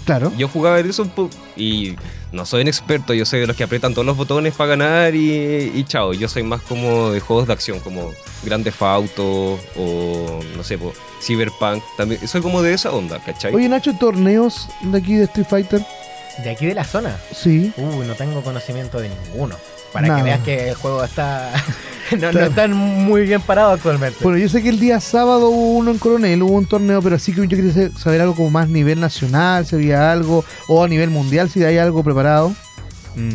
Claro. 0.04 0.32
Yo 0.36 0.48
jugaba 0.48 0.78
en 0.80 0.90
eso 0.90 1.02
un 1.02 1.10
poco 1.10 1.34
y 1.56 1.96
no 2.32 2.44
soy 2.44 2.62
un 2.62 2.68
experto, 2.68 3.14
yo 3.14 3.24
soy 3.24 3.40
de 3.40 3.46
los 3.46 3.56
que 3.56 3.64
aprietan 3.64 3.94
todos 3.94 4.06
los 4.06 4.16
botones 4.16 4.54
para 4.54 4.70
ganar 4.70 5.14
y, 5.14 5.72
y 5.74 5.84
chao. 5.84 6.12
Yo 6.12 6.28
soy 6.28 6.42
más 6.42 6.62
como 6.62 7.10
de 7.10 7.20
juegos 7.20 7.46
de 7.46 7.52
acción, 7.52 7.80
como 7.80 8.12
Grande 8.42 8.72
Auto 8.80 9.58
o 9.76 10.40
no 10.56 10.62
sé, 10.62 10.76
po, 10.78 10.92
Cyberpunk. 11.22 11.82
También 11.96 12.26
soy 12.28 12.42
como 12.42 12.60
de 12.62 12.74
esa 12.74 12.92
onda, 12.92 13.18
¿cachai? 13.24 13.54
Oye, 13.54 13.68
Nacho, 13.68 13.94
torneos 13.98 14.68
de 14.82 14.98
aquí 14.98 15.14
de 15.14 15.24
Street 15.24 15.46
Fighter. 15.48 15.84
De 16.42 16.50
aquí 16.50 16.66
de 16.66 16.74
la 16.74 16.84
zona, 16.84 17.16
Sí. 17.32 17.72
Uh, 17.76 18.02
no 18.02 18.14
tengo 18.14 18.42
conocimiento 18.42 19.00
de 19.00 19.08
ninguno. 19.08 19.56
Para 19.94 20.08
Nada. 20.08 20.18
que 20.18 20.24
veas 20.24 20.40
que 20.40 20.68
el 20.70 20.74
juego 20.74 21.02
está. 21.04 21.50
no, 22.20 22.32
no 22.32 22.40
está 22.40 22.68
muy 22.68 23.22
bien 23.22 23.40
parado 23.40 23.70
actualmente. 23.72 24.18
Bueno, 24.22 24.36
yo 24.38 24.48
sé 24.50 24.62
que 24.62 24.68
el 24.68 24.78
día 24.78 25.00
sábado 25.00 25.48
hubo 25.48 25.72
uno 25.78 25.90
en 25.92 25.98
Coronel, 25.98 26.42
hubo 26.42 26.52
un 26.52 26.66
torneo, 26.66 27.00
pero 27.00 27.18
sí 27.18 27.32
que 27.32 27.40
yo 27.42 27.48
quería 27.48 27.72
sa- 27.72 27.96
saber 27.98 28.20
algo 28.20 28.34
como 28.34 28.50
más 28.50 28.68
nivel 28.68 29.00
nacional, 29.00 29.64
si 29.64 29.76
había 29.76 30.12
algo, 30.12 30.44
o 30.68 30.84
a 30.84 30.88
nivel 30.88 31.08
mundial, 31.10 31.48
si 31.48 31.64
hay 31.64 31.78
algo 31.78 32.02
preparado. 32.04 32.50
Mm, 33.16 33.30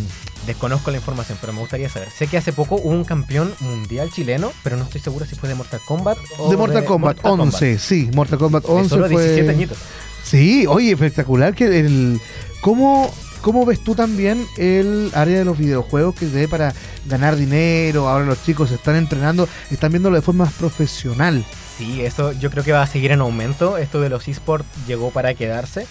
desconozco 0.46 0.92
la 0.92 0.98
información, 0.98 1.38
pero 1.40 1.54
me 1.54 1.60
gustaría 1.62 1.88
saber. 1.90 2.10
Sé 2.12 2.28
que 2.28 2.38
hace 2.38 2.52
poco 2.52 2.76
hubo 2.76 2.90
un 2.90 3.06
campeón 3.06 3.54
mundial 3.62 4.12
chileno, 4.12 4.52
pero 4.62 4.76
no 4.78 4.84
estoy 4.84 5.00
seguro 5.02 5.26
si 5.26 5.36
fue 5.36 5.48
de 5.50 5.56
Mortal 5.56 5.80
Kombat 5.88 6.18
o 6.38 6.52
de 6.52 6.58
Mortal 6.58 6.84
Kombat 6.84 7.18
11, 7.24 7.80
sí, 7.80 8.10
Mortal 8.14 8.38
Kombat 8.38 8.66
De 8.66 8.72
11 8.74 8.90
solo 8.90 9.08
fue... 9.10 9.24
17 9.24 9.50
añitos. 9.50 9.78
Sí, 10.24 10.68
oye, 10.68 10.92
espectacular 10.92 11.56
que 11.56 11.80
el... 11.80 12.20
¿Cómo, 12.62 13.10
¿Cómo 13.42 13.66
ves 13.66 13.84
tú 13.84 13.96
también 13.96 14.46
el 14.58 15.12
área 15.14 15.40
de 15.40 15.46
los 15.46 15.58
videojuegos 15.58 16.16
que 16.16 16.28
se 16.28 16.36
ve 16.36 16.48
para 16.48 16.74
ganar 17.06 17.36
dinero? 17.36 18.10
Ahora 18.10 18.26
los 18.26 18.44
chicos 18.44 18.72
están 18.72 18.96
entrenando, 18.96 19.48
están 19.72 19.92
viéndolo 19.92 20.18
de 20.18 20.22
forma 20.22 20.46
más 20.46 20.54
profesional. 20.54 21.46
Sí, 21.78 22.02
eso 22.02 22.34
yo 22.34 22.50
creo 22.52 22.64
que 22.64 22.74
va 22.74 22.82
a 22.82 22.88
seguir 22.88 23.12
en 23.12 23.22
aumento. 23.22 23.78
Esto 23.78 24.02
de 24.02 24.10
los 24.10 24.28
esports 24.28 24.68
llegó 24.86 25.12
para 25.12 25.34
quedarse. 25.34 25.88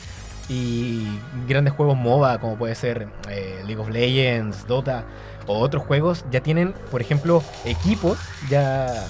Y 0.51 1.07
grandes 1.47 1.75
juegos 1.75 1.97
MOBA, 1.97 2.39
como 2.39 2.57
puede 2.57 2.75
ser 2.75 3.09
eh, 3.31 3.63
League 3.67 3.81
of 3.81 3.91
Legends, 3.91 4.67
Dota 4.67 5.05
o 5.47 5.59
otros 5.59 5.83
juegos, 5.83 6.25
ya 6.31 6.43
tienen, 6.43 6.75
por 6.91 7.01
ejemplo, 7.01 7.43
equipos 7.65 8.19
ya, 8.51 9.07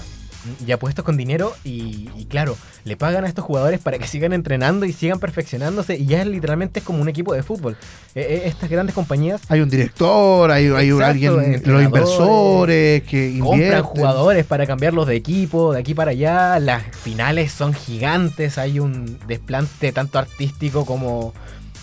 ya 0.65 0.77
puestos 0.77 1.05
con 1.05 1.17
dinero. 1.17 1.53
Y, 1.63 2.09
y 2.17 2.25
claro, 2.25 2.57
le 2.83 2.95
pagan 2.97 3.25
a 3.25 3.27
estos 3.27 3.45
jugadores 3.45 3.79
para 3.79 3.97
que 3.99 4.07
sigan 4.07 4.33
entrenando 4.33 4.85
y 4.85 4.93
sigan 4.93 5.19
perfeccionándose. 5.19 5.97
Y 5.97 6.05
ya 6.05 6.23
literalmente 6.25 6.79
es 6.79 6.85
como 6.85 7.01
un 7.01 7.09
equipo 7.09 7.33
de 7.33 7.43
fútbol. 7.43 7.77
Eh, 8.15 8.25
eh, 8.29 8.41
estas 8.45 8.69
grandes 8.69 8.95
compañías 8.95 9.41
Hay 9.49 9.61
un 9.61 9.69
director, 9.69 10.49
hay, 10.51 10.67
hay 10.67 10.91
un- 10.91 11.03
alguien, 11.03 11.61
los 11.65 11.83
inversores 11.83 13.03
que 13.03 13.37
compran 13.39 13.83
jugadores 13.83 14.45
para 14.45 14.65
cambiarlos 14.65 15.07
de 15.07 15.15
equipo, 15.15 15.73
de 15.73 15.79
aquí 15.79 15.93
para 15.93 16.11
allá. 16.11 16.59
Las 16.59 16.83
finales 16.95 17.51
son 17.51 17.73
gigantes, 17.73 18.57
hay 18.57 18.79
un 18.79 19.19
desplante 19.27 19.91
tanto 19.91 20.19
artístico 20.19 20.85
como, 20.85 21.33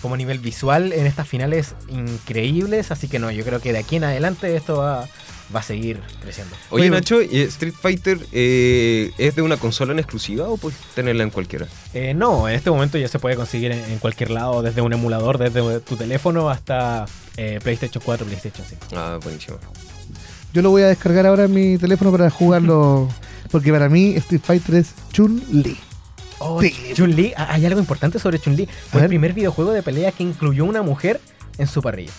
como 0.01 0.15
a 0.15 0.17
nivel 0.17 0.39
visual 0.39 0.93
en 0.93 1.05
estas 1.05 1.27
finales 1.27 1.75
increíbles. 1.89 2.91
Así 2.91 3.07
que 3.07 3.19
no, 3.19 3.31
yo 3.31 3.43
creo 3.43 3.59
que 3.59 3.73
de 3.73 3.79
aquí 3.79 3.95
en 3.97 4.03
adelante 4.05 4.55
esto 4.55 4.77
va, 4.77 5.07
va 5.55 5.61
a 5.61 5.63
seguir 5.63 5.99
creciendo. 6.21 6.55
Oye, 6.69 6.83
Oye, 6.83 6.89
Nacho, 6.91 7.21
¿y 7.21 7.39
Street 7.41 7.73
Fighter 7.79 8.19
eh, 8.31 9.11
es 9.17 9.35
de 9.35 9.41
una 9.41 9.57
consola 9.57 9.93
en 9.93 9.99
exclusiva 9.99 10.47
o 10.49 10.57
puedes 10.57 10.77
tenerla 10.95 11.23
en 11.23 11.29
cualquiera? 11.29 11.67
Eh, 11.93 12.13
no, 12.13 12.47
en 12.49 12.55
este 12.55 12.69
momento 12.69 12.97
ya 12.97 13.07
se 13.07 13.19
puede 13.19 13.35
conseguir 13.35 13.71
en, 13.71 13.79
en 13.91 13.97
cualquier 13.99 14.31
lado, 14.31 14.61
desde 14.61 14.81
un 14.81 14.91
emulador, 14.93 15.37
desde 15.37 15.79
tu 15.79 15.95
teléfono 15.95 16.49
hasta 16.49 17.05
eh, 17.37 17.59
PlayStation 17.63 18.01
4, 18.03 18.25
PlayStation 18.25 18.65
5. 18.67 18.85
Ah, 18.95 19.19
buenísimo. 19.23 19.57
Yo 20.53 20.61
lo 20.61 20.69
voy 20.71 20.81
a 20.83 20.87
descargar 20.87 21.25
ahora 21.25 21.45
en 21.45 21.53
mi 21.53 21.77
teléfono 21.77 22.11
para 22.11 22.29
jugarlo. 22.29 23.07
Porque 23.51 23.71
para 23.71 23.87
mí 23.87 24.15
Street 24.15 24.41
Fighter 24.43 24.75
es 24.75 24.93
Chun-Li. 25.13 25.77
Oh, 26.39 26.61
Sí. 26.61 26.73
Chun-Li, 26.93 27.33
hay 27.35 27.65
algo 27.65 27.79
importante 27.79 28.19
sobre 28.19 28.39
Chun-Li. 28.39 28.67
Fue 28.91 29.01
el 29.01 29.07
primer 29.07 29.33
videojuego 29.33 29.71
de 29.71 29.81
pelea 29.81 30.11
que 30.11 30.23
incluyó 30.23 30.65
una 30.65 30.81
mujer 30.81 31.21
en 31.57 31.65
su 31.67 31.81
parrilla. 31.81 32.11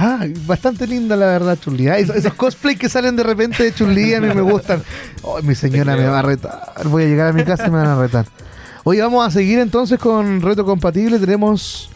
Ah, 0.00 0.24
bastante 0.46 0.86
linda 0.86 1.16
la 1.16 1.26
verdad, 1.26 1.58
Chun-Li. 1.60 1.88
Ah, 1.88 1.98
Esos, 1.98 2.14
esos 2.14 2.32
cosplay 2.34 2.76
que 2.76 2.88
salen 2.88 3.16
de 3.16 3.24
repente 3.24 3.64
de 3.64 3.74
Chun-Li 3.74 4.14
a 4.14 4.20
mí 4.20 4.28
me 4.32 4.42
gustan. 4.42 4.80
Oh, 5.22 5.42
mi 5.42 5.56
señora 5.56 5.96
me 5.96 6.06
va 6.06 6.20
a 6.20 6.22
retar. 6.22 6.72
Voy 6.84 7.02
a 7.02 7.06
llegar 7.06 7.28
a 7.28 7.32
mi 7.32 7.42
casa 7.44 7.66
y 7.66 7.70
me 7.70 7.78
van 7.78 7.88
a 7.88 8.00
retar. 8.00 8.24
Oye, 8.84 9.02
vamos 9.02 9.26
a 9.26 9.30
seguir 9.32 9.58
entonces 9.58 9.98
con 9.98 10.40
Reto 10.40 10.64
Compatible. 10.64 11.18
Tenemos 11.18 11.90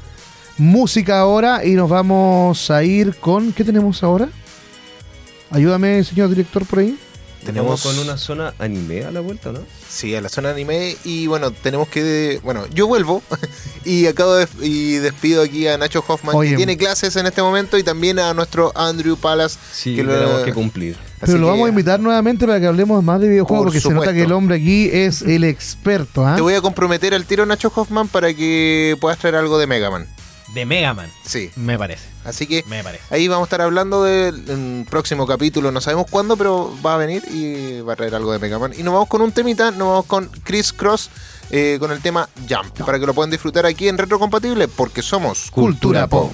música 0.59 1.21
ahora 1.21 1.65
y 1.65 1.75
nos 1.75 1.89
vamos 1.89 2.71
a 2.73 2.83
ir 2.83 3.15
con... 3.21 3.53
¿Qué 3.53 3.63
tenemos 3.63 4.03
ahora? 4.03 4.29
Ayúdame, 5.53 6.03
señor 6.03 6.29
director, 6.29 6.67
por 6.67 6.81
ahí. 6.81 6.99
Tenemos- 7.45 7.83
con 7.83 7.99
una 7.99 8.17
zona 8.17 8.55
anime 8.59 9.05
a 9.05 9.11
la 9.11 9.21
vuelta, 9.21 9.51
¿no? 9.53 9.61
Sí, 9.89 10.15
a 10.15 10.21
la 10.21 10.29
zona 10.29 10.51
anime. 10.51 10.97
Y 11.05 11.27
bueno, 11.27 11.51
tenemos 11.51 11.89
que. 11.89 12.41
Bueno, 12.43 12.67
yo 12.73 12.87
vuelvo 12.87 13.23
y 13.85 14.07
acabo 14.07 14.35
de. 14.35 14.47
Y 14.61 14.95
despido 14.95 15.43
aquí 15.43 15.67
a 15.67 15.77
Nacho 15.79 16.05
Hoffman, 16.07 16.35
Oye. 16.37 16.51
que 16.51 16.57
tiene 16.57 16.77
clases 16.77 17.17
en 17.17 17.27
este 17.27 17.43
momento, 17.43 17.79
y 17.79 17.83
también 17.83 18.19
a 18.19 18.33
nuestro 18.35 18.73
Andrew 18.77 19.17
Palas. 19.17 19.59
Sí, 19.73 19.97
Que 19.97 20.03
lo- 20.05 20.13
tenemos 20.15 20.43
que 20.45 20.53
cumplir. 20.53 20.97
Pero 21.21 21.33
Así 21.35 21.41
lo 21.41 21.47
vamos 21.49 21.67
a 21.67 21.69
invitar 21.69 22.01
nuevamente 22.01 22.47
para 22.47 22.59
que 22.59 22.67
hablemos 22.67 23.03
más 23.05 23.21
de 23.21 23.29
videojuegos, 23.29 23.65
Por 23.65 23.73
porque 23.73 23.81
se 23.81 23.91
nota 23.95 24.13
que 24.13 24.23
el 24.23 24.33
hombre 24.33 24.57
aquí 24.57 24.89
es 24.93 25.23
el 25.23 25.45
experto. 25.45 26.27
¿ah? 26.27 26.35
Te 26.35 26.43
voy 26.43 26.55
a 26.55 26.61
comprometer 26.61 27.15
al 27.15 27.25
tiro, 27.27 27.47
Nacho 27.47 27.73
Hoffman, 27.75 28.09
para 28.09 28.35
que 28.35 28.97
puedas 29.01 29.19
traer 29.21 29.37
algo 29.37 29.57
de 29.59 29.69
Mega 29.69 29.89
Man. 29.91 30.07
De 30.55 30.67
Mega 30.67 30.93
Man, 30.95 31.11
Sí. 31.25 31.51
me 31.57 31.79
parece. 31.79 32.09
Así 32.25 32.47
que 32.47 32.63
Me 32.69 32.85
parece. 32.85 33.03
ahí 33.11 33.27
vamos 33.27 33.45
a 33.45 33.49
estar 33.49 33.63
hablando 33.63 34.03
del 34.05 34.49
en 34.49 34.87
próximo 34.89 35.27
capítulo. 35.27 35.73
No 35.73 35.81
sabemos 35.81 36.07
cuándo, 36.11 36.37
pero 36.37 36.73
va 36.85 36.95
a 36.95 36.99
venir 36.99 37.23
y 37.31 37.81
va 37.81 37.95
a 37.95 37.97
traer 37.97 38.15
algo 38.15 38.33
de 38.33 38.39
Mega 38.39 38.59
Man. 38.59 38.73
Y 38.79 38.83
nos 38.83 38.93
vamos 38.95 39.09
con 39.09 39.23
un 39.23 39.33
temita, 39.33 39.71
nos 39.71 39.89
vamos 39.89 40.07
con 40.07 40.29
Chris 40.45 40.73
Cross. 40.73 41.11
eh, 41.55 41.77
con 41.79 41.93
el 41.93 42.01
tema 42.01 42.31
Jump, 42.49 42.79
para 42.87 42.99
que 42.99 43.05
lo 43.05 43.13
puedan 43.13 43.31
disfrutar 43.31 43.67
aquí 43.67 43.87
en 43.89 43.99
Retrocompatible, 43.99 44.69
porque 44.69 45.03
somos 45.03 45.51
Cultura 45.51 46.07
Pop. 46.07 46.33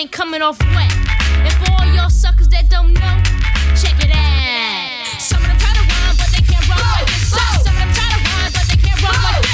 ain't 0.00 0.12
coming 0.12 0.40
off 0.40 0.58
wet. 0.74 0.90
And 1.44 1.52
for 1.52 1.72
all 1.72 1.86
y'all 1.92 2.08
suckers 2.08 2.48
that 2.48 2.70
don't 2.70 2.94
know, 2.94 3.16
check 3.76 3.96
it 4.00 4.10
out. 4.10 5.20
Some 5.20 5.42
of 5.42 5.48
them 5.48 5.58
try 5.58 5.74
to 5.74 5.84
run, 5.92 6.16
but 6.16 6.28
they 6.32 6.40
can't 6.40 6.66
run 6.68 6.80
like 6.80 7.06
this. 7.06 7.28
Some 7.28 7.44
of 7.60 7.64
them 7.66 7.92
try 7.92 8.08
to 8.08 8.20
run, 8.24 8.48
but 8.56 8.64
they 8.70 8.78
can't 8.80 9.02
run 9.02 9.22
like 9.22 9.42
this. 9.42 9.49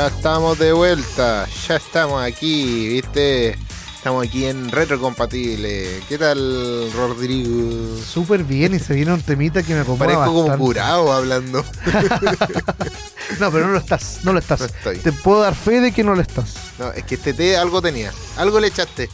Ya 0.00 0.06
estamos 0.06 0.58
de 0.58 0.72
vuelta, 0.72 1.46
ya 1.68 1.76
estamos 1.76 2.22
aquí, 2.22 2.88
¿viste? 2.88 3.58
Estamos 3.94 4.26
aquí 4.26 4.46
en 4.46 4.70
Retrocompatible. 4.70 6.00
¿Qué 6.08 6.16
tal, 6.16 6.90
Rodrigo? 6.94 7.98
Súper 8.02 8.42
bien 8.44 8.72
y 8.72 8.78
se 8.78 8.94
viene 8.94 9.12
un 9.12 9.20
temita 9.20 9.62
que 9.62 9.74
me 9.74 9.80
acomoda 9.80 10.06
Parezco 10.06 10.32
como 10.32 10.56
curado 10.56 11.12
hablando. 11.12 11.62
No, 13.38 13.52
pero 13.52 13.68
no 13.68 13.74
lo 13.74 13.78
estás, 13.78 14.20
no 14.24 14.32
lo 14.32 14.40
estás. 14.40 14.58
No 14.58 14.66
estoy. 14.66 14.98
Te 14.98 15.12
puedo 15.12 15.40
dar 15.40 15.54
fe 15.54 15.80
de 15.80 15.92
que 15.92 16.02
no 16.02 16.16
lo 16.16 16.20
estás. 16.20 16.56
No, 16.80 16.90
es 16.90 17.04
que 17.04 17.14
este 17.14 17.32
té 17.32 17.56
algo 17.56 17.80
tenía. 17.80 18.12
Algo 18.36 18.58
le 18.58 18.66
echaste. 18.66 19.08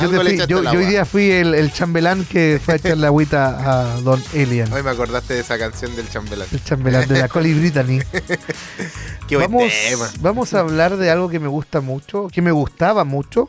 Yo, 0.00 0.08
fui- 0.10 0.36
yo- 0.46 0.62
yo 0.62 0.78
hoy 0.78 0.86
día 0.86 1.04
fui 1.04 1.30
el, 1.30 1.54
el 1.54 1.72
chambelán 1.72 2.24
que 2.24 2.60
fue 2.64 2.74
a 2.74 2.76
echarle 2.76 3.06
agüita 3.06 3.92
a 3.94 4.00
Don 4.00 4.22
Elian. 4.32 4.72
Hoy 4.72 4.82
me 4.82 4.90
acordaste 4.90 5.34
de 5.34 5.40
esa 5.40 5.58
canción 5.58 5.94
del 5.96 6.08
chambelán. 6.08 6.46
El 6.52 6.62
chambelán 6.62 7.08
de 7.08 7.18
la 7.20 7.28
Coli 7.28 7.52
Brittany. 7.54 7.98
Qué 9.28 9.36
buen 9.36 9.50
Vamos, 9.50 9.72
tema. 9.88 10.08
vamos 10.20 10.54
a 10.54 10.60
hablar 10.60 10.96
de 10.96 11.10
algo 11.10 11.28
que 11.28 11.40
me 11.40 11.48
gusta 11.48 11.80
mucho, 11.80 12.28
que 12.32 12.40
me 12.42 12.52
gustaba 12.52 13.04
mucho. 13.04 13.48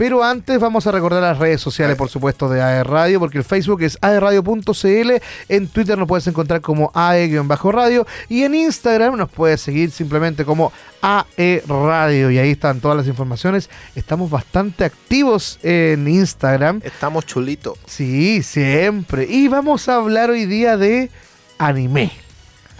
Pero 0.00 0.24
antes 0.24 0.58
vamos 0.58 0.86
a 0.86 0.92
recordar 0.92 1.20
las 1.20 1.36
redes 1.36 1.60
sociales, 1.60 1.94
por 1.94 2.08
supuesto, 2.08 2.48
de 2.48 2.62
AE 2.62 2.84
Radio, 2.84 3.20
porque 3.20 3.36
el 3.36 3.44
Facebook 3.44 3.82
es 3.82 3.98
aeradio.cl, 4.00 5.10
en 5.50 5.68
Twitter 5.68 5.98
nos 5.98 6.08
puedes 6.08 6.26
encontrar 6.26 6.62
como 6.62 6.90
AE-radio 6.94 8.06
y 8.30 8.44
en 8.44 8.54
Instagram 8.54 9.18
nos 9.18 9.28
puedes 9.28 9.60
seguir 9.60 9.90
simplemente 9.90 10.46
como 10.46 10.72
AE 11.02 11.62
Radio 11.68 12.30
y 12.30 12.38
ahí 12.38 12.52
están 12.52 12.80
todas 12.80 12.96
las 12.96 13.08
informaciones. 13.08 13.68
Estamos 13.94 14.30
bastante 14.30 14.86
activos 14.86 15.58
en 15.62 16.08
Instagram. 16.08 16.80
Estamos 16.82 17.26
chulitos. 17.26 17.76
Sí, 17.84 18.42
siempre. 18.42 19.26
Y 19.28 19.48
vamos 19.48 19.86
a 19.90 19.96
hablar 19.96 20.30
hoy 20.30 20.46
día 20.46 20.78
de 20.78 21.10
anime. 21.58 22.29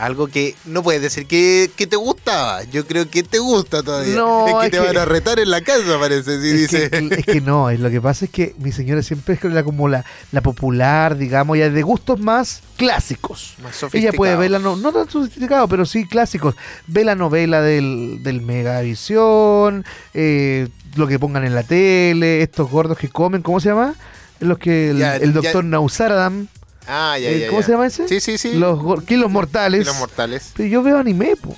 Algo 0.00 0.28
que 0.28 0.54
no 0.64 0.82
puedes 0.82 1.02
decir 1.02 1.26
que, 1.26 1.70
que 1.76 1.86
te 1.86 1.96
gustaba. 1.96 2.64
Yo 2.64 2.86
creo 2.86 3.08
que 3.10 3.22
te 3.22 3.38
gusta 3.38 3.82
todavía. 3.82 4.14
No, 4.14 4.46
es 4.48 4.54
que 4.54 4.64
es 4.66 4.70
te 4.72 4.78
que- 4.78 4.86
van 4.86 4.96
a 4.96 5.04
retar 5.04 5.38
en 5.38 5.50
la 5.50 5.60
casa, 5.60 5.98
parece. 5.98 6.40
Si 6.40 6.48
es, 6.48 6.70
dice. 6.70 6.90
que, 6.90 7.14
es 7.18 7.26
que 7.26 7.40
no, 7.40 7.68
es 7.70 7.78
lo 7.80 7.90
que 7.90 8.00
pasa 8.00 8.24
es 8.24 8.30
que 8.30 8.54
mi 8.58 8.72
señora 8.72 9.02
siempre 9.02 9.34
es 9.34 9.44
la, 9.44 9.62
como 9.62 9.88
la, 9.88 10.04
la 10.32 10.40
popular, 10.40 11.16
digamos, 11.18 11.58
ya 11.58 11.68
de 11.68 11.82
gustos 11.82 12.18
más 12.18 12.62
clásicos. 12.76 13.54
Más 13.62 13.82
Ella 13.92 14.12
puede 14.12 14.36
ver 14.36 14.50
la 14.52 14.58
no, 14.58 14.76
no 14.76 14.90
tan 14.92 15.08
sofisticado, 15.10 15.68
pero 15.68 15.84
sí 15.84 16.06
clásicos. 16.06 16.54
Ve 16.86 17.04
la 17.04 17.14
novela 17.14 17.60
del, 17.60 18.20
del 18.22 18.40
Megavisión, 18.40 19.84
eh, 20.14 20.68
lo 20.96 21.06
que 21.06 21.18
pongan 21.18 21.44
en 21.44 21.54
la 21.54 21.62
tele, 21.62 22.42
estos 22.42 22.70
gordos 22.70 22.98
que 22.98 23.08
comen, 23.08 23.42
¿cómo 23.42 23.60
se 23.60 23.68
llama? 23.68 23.94
Los 24.40 24.58
que 24.58 24.90
el, 24.90 24.98
Ya, 24.98 25.16
el 25.16 25.32
ya. 25.34 25.40
doctor 25.42 25.64
Nausaradam, 25.64 26.48
Ah, 26.86 27.18
ya, 27.18 27.30
eh, 27.30 27.40
ya. 27.40 27.46
¿cómo 27.48 27.60
ya. 27.60 27.66
se 27.66 27.72
llama 27.72 27.86
ese? 27.86 28.08
Sí, 28.08 28.20
sí, 28.20 28.38
sí. 28.38 28.54
Los 28.54 29.04
kilos 29.04 29.30
mortales. 29.30 29.86
Los 29.86 29.98
mortales. 29.98 30.52
Pero 30.56 30.68
yo 30.68 30.82
veo 30.82 30.98
anime, 30.98 31.36
po. 31.36 31.54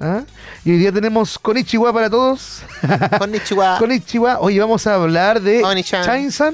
¿Ah? 0.00 0.22
Y 0.64 0.72
hoy 0.72 0.78
día 0.78 0.92
tenemos 0.92 1.38
Konichiwa 1.38 1.92
para 1.92 2.10
todos. 2.10 2.62
Konnichiwa. 3.18 3.78
Konichiwa. 3.78 4.40
Hoy 4.40 4.58
vamos 4.58 4.86
a 4.86 4.94
hablar 4.94 5.40
de. 5.40 5.62
Chainsaw, 5.84 6.52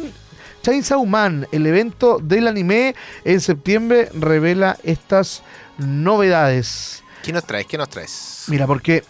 Chainsaw 0.63 1.05
Man, 1.07 1.47
el 1.53 1.67
evento 1.67 2.19
del 2.23 2.49
anime 2.49 2.95
en 3.25 3.41
septiembre 3.41 4.11
revela 4.13 4.77
estas 4.83 5.43
novedades. 5.79 7.03
¿Qué 7.23 7.33
nos 7.33 7.45
traes? 7.45 7.67
¿Qué 7.67 7.79
nos 7.79 7.89
traes? 7.89 8.45
Mira, 8.49 8.67
porque 8.67 9.05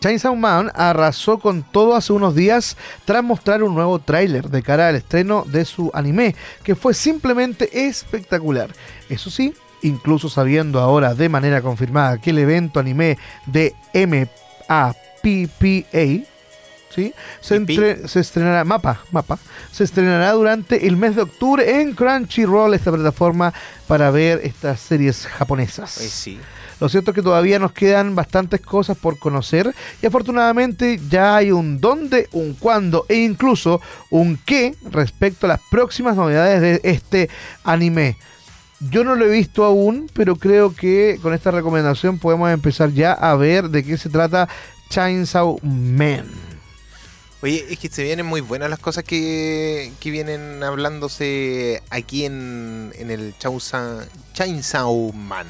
Chainsaw 0.00 0.34
Man 0.34 0.70
arrasó 0.74 1.38
con 1.38 1.62
todo 1.62 1.94
hace 1.94 2.12
unos 2.12 2.34
días 2.34 2.76
tras 3.04 3.22
mostrar 3.22 3.62
un 3.62 3.74
nuevo 3.74 3.98
tráiler 4.00 4.48
de 4.48 4.62
cara 4.62 4.88
al 4.88 4.96
estreno 4.96 5.44
de 5.46 5.64
su 5.64 5.90
anime, 5.94 6.34
que 6.64 6.74
fue 6.74 6.92
simplemente 6.94 7.86
espectacular. 7.88 8.70
Eso 9.08 9.30
sí, 9.30 9.54
incluso 9.82 10.28
sabiendo 10.28 10.80
ahora 10.80 11.14
de 11.14 11.28
manera 11.28 11.62
confirmada 11.62 12.18
que 12.20 12.30
el 12.30 12.38
evento 12.38 12.80
anime 12.80 13.18
de 13.46 13.74
MAPPA 13.94 14.96
¿sí? 16.94 17.14
se, 17.40 17.56
entre- 17.56 18.08
se 18.08 18.20
estrenará 18.20 18.64
mapa, 18.64 19.00
mapa, 19.12 19.38
se 19.70 19.84
estrenará 19.84 20.32
durante 20.32 20.86
el 20.86 20.96
mes 20.96 21.16
de 21.16 21.22
octubre 21.22 21.80
en 21.80 21.94
Crunchyroll, 21.94 22.74
esta 22.74 22.92
plataforma 22.92 23.52
para 23.86 24.10
ver 24.10 24.40
estas 24.44 24.80
series 24.80 25.26
japonesas. 25.26 25.98
Ay, 26.00 26.08
sí. 26.08 26.40
Lo 26.82 26.88
cierto 26.88 27.12
es 27.12 27.14
que 27.14 27.22
todavía 27.22 27.60
nos 27.60 27.70
quedan 27.70 28.16
bastantes 28.16 28.60
cosas 28.60 28.98
por 28.98 29.16
conocer 29.16 29.72
y 30.02 30.06
afortunadamente 30.06 30.98
ya 31.08 31.36
hay 31.36 31.52
un 31.52 31.80
dónde, 31.80 32.28
un 32.32 32.54
cuándo 32.54 33.06
e 33.08 33.18
incluso 33.18 33.80
un 34.10 34.36
qué 34.44 34.74
respecto 34.90 35.46
a 35.46 35.50
las 35.50 35.60
próximas 35.70 36.16
novedades 36.16 36.60
de 36.60 36.90
este 36.90 37.30
anime. 37.62 38.16
Yo 38.80 39.04
no 39.04 39.14
lo 39.14 39.26
he 39.26 39.30
visto 39.30 39.62
aún, 39.62 40.10
pero 40.12 40.34
creo 40.34 40.74
que 40.74 41.20
con 41.22 41.34
esta 41.34 41.52
recomendación 41.52 42.18
podemos 42.18 42.50
empezar 42.50 42.90
ya 42.90 43.12
a 43.12 43.36
ver 43.36 43.68
de 43.68 43.84
qué 43.84 43.96
se 43.96 44.08
trata 44.08 44.48
Chainsaw 44.90 45.60
Man. 45.62 46.26
Oye, 47.42 47.64
es 47.70 47.78
que 47.78 47.90
se 47.90 48.02
vienen 48.02 48.26
muy 48.26 48.40
buenas 48.40 48.68
las 48.68 48.80
cosas 48.80 49.04
que, 49.04 49.92
que 50.00 50.10
vienen 50.10 50.64
hablándose 50.64 51.80
aquí 51.90 52.24
en, 52.24 52.92
en 52.98 53.12
el 53.12 53.36
Chainsaw, 53.38 55.12
Man. 55.12 55.46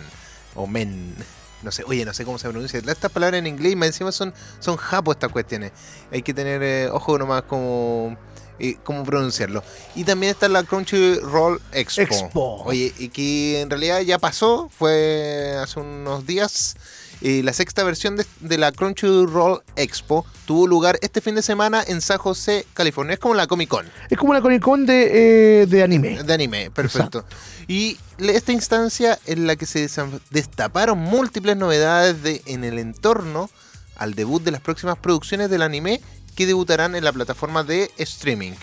O 0.54 0.66
Men. 0.66 1.14
No 1.62 1.70
sé, 1.70 1.84
oye, 1.86 2.04
no 2.04 2.12
sé 2.12 2.24
cómo 2.24 2.38
se 2.38 2.48
pronuncia. 2.48 2.80
Estas 2.80 3.10
palabras 3.12 3.38
en 3.38 3.46
inglés 3.46 3.76
más 3.76 3.86
encima 3.88 4.10
son, 4.10 4.34
son 4.58 4.76
japo 4.76 5.12
estas 5.12 5.30
cuestiones. 5.30 5.72
Hay 6.10 6.22
que 6.22 6.34
tener 6.34 6.62
eh, 6.62 6.88
ojo 6.90 7.16
nomás 7.18 7.42
como 7.42 8.16
eh, 8.58 8.76
cómo 8.84 9.04
pronunciarlo. 9.04 9.62
Y 9.94 10.04
también 10.04 10.32
está 10.32 10.48
la 10.48 10.64
Crunchyroll 10.64 11.60
Expo. 11.72 12.02
Expo. 12.02 12.62
Oye, 12.64 12.92
y 12.98 13.08
que 13.08 13.60
en 13.60 13.70
realidad 13.70 14.00
ya 14.00 14.18
pasó, 14.18 14.68
fue 14.76 15.56
hace 15.60 15.80
unos 15.80 16.26
días. 16.26 16.76
Eh, 17.24 17.42
la 17.44 17.52
sexta 17.52 17.84
versión 17.84 18.16
de, 18.16 18.26
de 18.40 18.58
la 18.58 18.72
Crunchyroll 18.72 19.62
Expo 19.76 20.26
tuvo 20.44 20.66
lugar 20.66 20.98
este 21.02 21.20
fin 21.20 21.36
de 21.36 21.42
semana 21.42 21.84
en 21.86 22.00
San 22.00 22.18
José, 22.18 22.66
California. 22.74 23.14
Es 23.14 23.20
como 23.20 23.34
la 23.34 23.46
Comic 23.46 23.68
Con 23.68 23.86
Es 24.10 24.18
como 24.18 24.32
una 24.32 24.42
Comic 24.42 24.60
Con 24.60 24.86
de, 24.86 25.62
eh, 25.62 25.66
de 25.66 25.82
anime. 25.84 26.20
de 26.22 26.34
anime, 26.34 26.70
perfecto. 26.72 27.24
Y 27.68 27.96
esta 28.18 28.50
instancia 28.50 29.20
en 29.26 29.46
la 29.46 29.54
que 29.54 29.66
se 29.66 29.88
destaparon 30.30 30.98
múltiples 30.98 31.56
novedades 31.56 32.24
de, 32.24 32.42
en 32.46 32.64
el 32.64 32.80
entorno 32.80 33.48
al 33.94 34.14
debut 34.14 34.42
de 34.42 34.50
las 34.50 34.60
próximas 34.60 34.98
producciones 34.98 35.48
del 35.48 35.62
anime 35.62 36.00
que 36.34 36.46
debutarán 36.46 36.96
en 36.96 37.04
la 37.04 37.12
plataforma 37.12 37.62
de 37.62 37.90
streaming. 37.98 38.54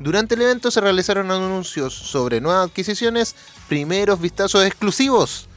Durante 0.00 0.34
el 0.34 0.42
evento 0.42 0.72
se 0.72 0.80
realizaron 0.80 1.30
anuncios 1.30 1.94
sobre 1.94 2.40
nuevas 2.40 2.66
adquisiciones, 2.66 3.36
primeros 3.68 4.20
vistazos 4.20 4.66
exclusivos, 4.66 5.48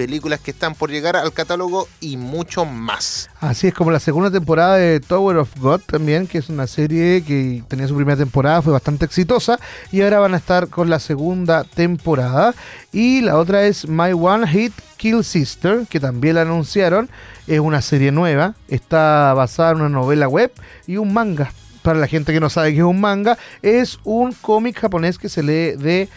películas 0.00 0.40
que 0.40 0.52
están 0.52 0.74
por 0.74 0.90
llegar 0.90 1.14
al 1.14 1.30
catálogo 1.34 1.86
y 2.00 2.16
mucho 2.16 2.64
más. 2.64 3.28
Así 3.38 3.66
es 3.66 3.74
como 3.74 3.90
la 3.90 4.00
segunda 4.00 4.30
temporada 4.30 4.76
de 4.76 4.98
Tower 4.98 5.36
of 5.36 5.50
God 5.60 5.82
también, 5.84 6.26
que 6.26 6.38
es 6.38 6.48
una 6.48 6.66
serie 6.66 7.22
que 7.22 7.62
tenía 7.68 7.86
su 7.86 7.94
primera 7.94 8.16
temporada, 8.16 8.62
fue 8.62 8.72
bastante 8.72 9.04
exitosa 9.04 9.60
y 9.92 10.00
ahora 10.00 10.20
van 10.20 10.32
a 10.32 10.38
estar 10.38 10.68
con 10.68 10.88
la 10.88 11.00
segunda 11.00 11.64
temporada. 11.64 12.54
Y 12.92 13.20
la 13.20 13.36
otra 13.36 13.64
es 13.64 13.86
My 13.86 14.12
One 14.14 14.48
Hit 14.48 14.72
Kill 14.96 15.22
Sister, 15.22 15.86
que 15.86 16.00
también 16.00 16.36
la 16.36 16.42
anunciaron, 16.42 17.10
es 17.46 17.60
una 17.60 17.82
serie 17.82 18.10
nueva, 18.10 18.54
está 18.68 19.34
basada 19.34 19.72
en 19.72 19.82
una 19.82 19.90
novela 19.90 20.28
web 20.28 20.50
y 20.86 20.96
un 20.96 21.12
manga. 21.12 21.52
Para 21.82 21.98
la 21.98 22.06
gente 22.06 22.32
que 22.32 22.40
no 22.40 22.48
sabe 22.48 22.72
qué 22.72 22.78
es 22.78 22.84
un 22.84 23.02
manga, 23.02 23.36
es 23.60 23.98
un 24.04 24.32
cómic 24.32 24.78
japonés 24.80 25.18
que 25.18 25.28
se 25.28 25.42
lee 25.42 25.76
de 25.76 26.08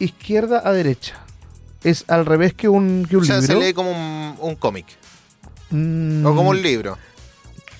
izquierda 0.00 0.60
a 0.64 0.72
derecha. 0.72 1.22
Es 1.84 2.04
al 2.08 2.26
revés 2.26 2.54
que 2.54 2.68
un, 2.68 3.06
que 3.08 3.16
un 3.16 3.22
o 3.22 3.26
sea, 3.26 3.38
libro. 3.40 3.60
se 3.60 3.66
lee 3.66 3.72
como 3.74 3.90
un, 3.90 4.36
un 4.40 4.56
cómic 4.56 4.86
Mm, 5.70 6.26
o 6.26 6.34
como 6.36 6.50
un 6.50 6.60
libro. 6.60 6.98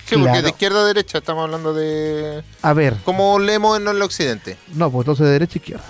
Sí, 0.07 0.17
porque 0.17 0.41
de 0.43 0.49
izquierda 0.49 0.81
a 0.81 0.85
derecha 0.87 1.19
estamos 1.19 1.45
hablando 1.45 1.75
de... 1.75 2.43
A 2.63 2.73
ver, 2.73 2.97
Como 3.05 3.39
leemos 3.39 3.79
en 3.79 3.87
el 3.87 4.01
occidente. 4.01 4.57
No, 4.75 4.91
pues 4.91 5.03
entonces 5.03 5.27
de 5.27 5.33
derecha 5.33 5.53
a 5.55 5.59
izquierda. 5.59 5.85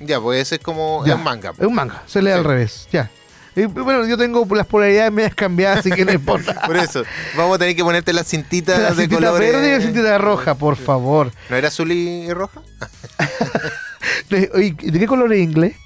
Ya, 0.00 0.18
pues 0.20 0.40
ese 0.40 0.54
es 0.56 0.60
como 0.62 1.04
Ya. 1.06 1.14
es 1.14 1.20
manga. 1.20 1.52
Es 1.58 1.66
un 1.66 1.74
manga, 1.74 2.02
se 2.06 2.20
lee 2.22 2.30
Sí. 2.30 2.32
al 2.38 2.44
revés, 2.44 2.88
ya. 2.90 3.10
Y, 3.54 3.66
bueno, 3.66 4.06
yo 4.06 4.16
tengo 4.16 4.46
las 4.54 4.66
polaridades 4.66 5.12
medias 5.12 5.34
cambiadas, 5.34 5.80
así 5.80 5.90
que 5.90 6.04
no 6.06 6.12
importa. 6.12 6.54
Por 6.66 6.76
eso, 6.78 7.04
vamos 7.36 7.56
a 7.56 7.58
tener 7.58 7.76
que 7.76 7.84
ponerte 7.84 8.14
las 8.14 8.26
cintitas 8.26 8.78
la 8.78 8.90
de 8.90 9.02
cintita 9.02 9.16
colores. 9.28 9.52
verde 9.52 9.68
y 9.68 9.72
la 9.78 9.80
cintita 9.84 10.16
roja, 10.18 10.54
por 10.54 10.76
favor. 10.76 11.30
¿No 11.50 11.56
era 11.56 11.68
azul 11.68 11.92
y 11.92 12.32
roja? 12.32 12.62
De, 14.30 14.46
¿de 14.82 14.98
qué 14.98 15.06
color 15.06 15.32
es 15.32 15.40
inglés? 15.40 15.76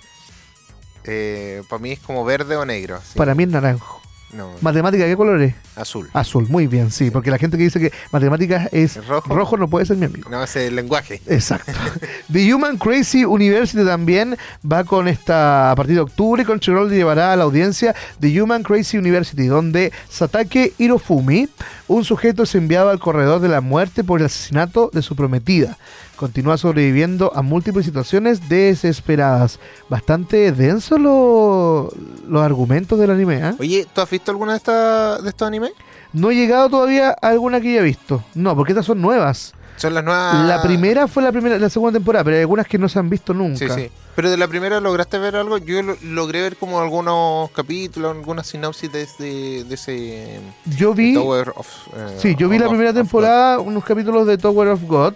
Eh, 1.07 1.63
para 1.69 1.81
mí 1.83 1.93
es 1.93 2.01
como 2.01 2.25
verde 2.25 2.57
o 2.57 2.65
negro. 2.65 2.99
sí. 3.05 3.17
Para 3.17 3.35
mí 3.35 3.45
es 3.45 3.49
naranjo. 3.51 4.03
No, 4.33 4.51
¿Matemática 4.61 5.05
qué 5.07 5.17
color 5.17 5.41
es? 5.41 5.55
azul. 5.77 6.11
Azul, 6.13 6.49
muy 6.49 6.67
bien, 6.67 6.91
sí. 6.91 7.11
Porque 7.13 7.31
la 7.31 7.39
gente 7.39 7.57
que 7.57 7.63
dice 7.63 7.79
que 7.79 7.93
matemáticas 8.11 8.69
es 8.73 8.97
¿Es 8.97 9.07
rojo? 9.07 9.33
rojo 9.33 9.57
no 9.57 9.69
puede 9.69 9.87
ser 9.87 9.97
mi 9.99 10.07
amigo. 10.07 10.29
No, 10.29 10.43
es 10.43 10.57
el 10.57 10.75
lenguaje. 10.75 11.23
Exacto. 11.29 11.71
The 12.33 12.53
Human 12.53 12.77
Crazy 12.77 13.25
University 13.25 13.85
también 13.85 14.37
va 14.71 14.83
con 14.83 15.07
esta, 15.07 15.71
a 15.71 15.77
partir 15.77 15.95
de 15.95 16.01
octubre, 16.01 16.45
Crunchyroll 16.45 16.91
llevará 16.91 17.33
a 17.33 17.37
la 17.37 17.45
audiencia 17.45 17.95
The 18.21 18.43
Human 18.43 18.65
Crazy 18.65 18.99
University, 18.99 19.47
donde 19.47 19.93
Satake 20.11 20.75
Hirofumi, 20.77 21.49
un 21.87 22.05
sujeto 22.05 22.43
es 22.43 22.55
enviado 22.57 22.91
al 22.91 22.99
corredor 22.99 23.41
de 23.41 23.49
la 23.49 23.61
muerte 23.61 24.03
por 24.03 24.19
el 24.21 24.27
asesinato 24.27 24.91
de 24.93 25.03
su 25.03 25.15
prometida. 25.15 25.79
Continúa 26.17 26.57
sobreviviendo 26.57 27.31
a 27.35 27.43
múltiples 27.43 27.85
situaciones 27.85 28.49
desesperadas. 28.49 29.59
Bastante 29.89 30.51
denso 30.53 30.99
lo- 30.99 31.91
los 32.29 32.43
argumentos 32.43 32.99
del 32.99 33.11
anime, 33.11 33.37
¿eh? 33.51 33.55
Oye, 33.59 33.87
¿tú 33.93 34.01
has 34.01 34.09
visto 34.11 34.31
alguna 34.31 34.53
de, 34.53 34.59
esta, 34.59 35.19
de 35.21 35.29
estos 35.29 35.47
animes? 35.47 35.73
No 36.13 36.31
he 36.31 36.35
llegado 36.35 36.71
todavía 36.71 37.11
a 37.21 37.29
alguna 37.29 37.61
que 37.61 37.69
haya 37.73 37.83
visto. 37.83 38.23
No, 38.35 38.57
porque 38.57 38.73
estas 38.73 38.87
son 38.87 39.03
nuevas. 39.03 39.53
Son 39.77 39.93
las 39.93 40.03
nuevas. 40.03 40.47
La 40.47 40.63
primera 40.63 41.07
fue 41.07 41.23
la 41.23 41.33
primera, 41.33 41.59
la 41.59 41.69
segunda 41.69 41.93
temporada, 41.99 42.25
pero 42.25 42.37
hay 42.37 42.41
algunas 42.41 42.67
que 42.67 42.79
no 42.79 42.89
se 42.89 42.99
han 42.99 43.11
visto 43.11 43.35
nunca. 43.35 43.59
Sí, 43.59 43.69
sí. 43.69 43.91
Pero 44.15 44.31
de 44.31 44.39
la 44.39 44.49
primera 44.49 44.81
lograste 44.81 45.19
ver 45.19 45.37
algo. 45.37 45.59
Yo 45.59 45.83
lo- 45.83 45.99
logré 46.03 46.41
ver 46.41 46.57
como 46.57 46.81
algunos 46.81 47.51
capítulos, 47.51 48.17
algunas 48.17 48.47
sinopsis 48.47 48.91
de, 48.91 49.07
de, 49.19 49.65
de 49.65 49.75
ese 49.75 50.41
Yo 50.79 50.95
vi, 50.95 51.13
Tower 51.13 51.53
of. 51.55 51.67
eh, 51.95 52.17
sí, 52.17 52.35
yo 52.39 52.49
vi 52.49 52.59
la 52.59 52.69
primera 52.71 52.95
temporada, 52.95 53.59
unos 53.59 53.85
capítulos 53.85 54.27
de 54.27 54.39
Tower 54.39 54.69
of 54.69 54.81
God, 54.85 55.13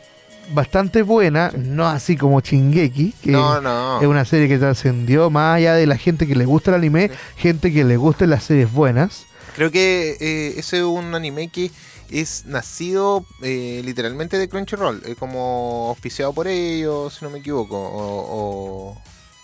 bastante 0.52 1.02
buena, 1.02 1.50
no 1.56 1.86
así 1.86 2.16
como 2.16 2.40
Chingeki, 2.40 3.12
que 3.22 3.32
God. 3.32 3.60
No, 3.60 3.60
no. 3.60 4.00
es 4.00 4.06
una 4.06 4.24
serie 4.24 4.48
que 4.48 4.58
trascendió 4.58 5.30
más 5.30 5.56
allá 5.56 5.74
de 5.74 5.86
la 5.86 5.96
gente 5.96 6.26
que 6.26 6.34
le 6.34 6.44
gusta 6.44 6.70
el 6.70 6.76
anime, 6.76 7.08
Sí. 7.08 7.14
gente 7.36 7.72
que 7.72 7.84
le 7.84 7.96
gusta 7.96 8.26
las 8.26 8.44
series 8.44 8.72
buenas. 8.72 9.26
Creo 9.56 9.70
que 9.70 10.16
eh, 10.20 10.54
ese 10.58 10.78
es 10.78 10.82
un 10.84 11.14
anime 11.14 11.48
que 11.48 11.70
es 12.10 12.44
nacido 12.46 13.24
eh, 13.42 13.82
literalmente 13.84 14.36
de 14.38 14.48
Crunchyroll, 14.48 15.02
como 15.18 15.86
auspiciado 15.90 16.32
por 16.32 16.48
ellos, 16.48 17.14
si 17.14 17.24
no 17.24 17.30
me 17.30 17.38
equivoco, 17.38 17.76
o, 17.78 18.94
o, 18.94 19.02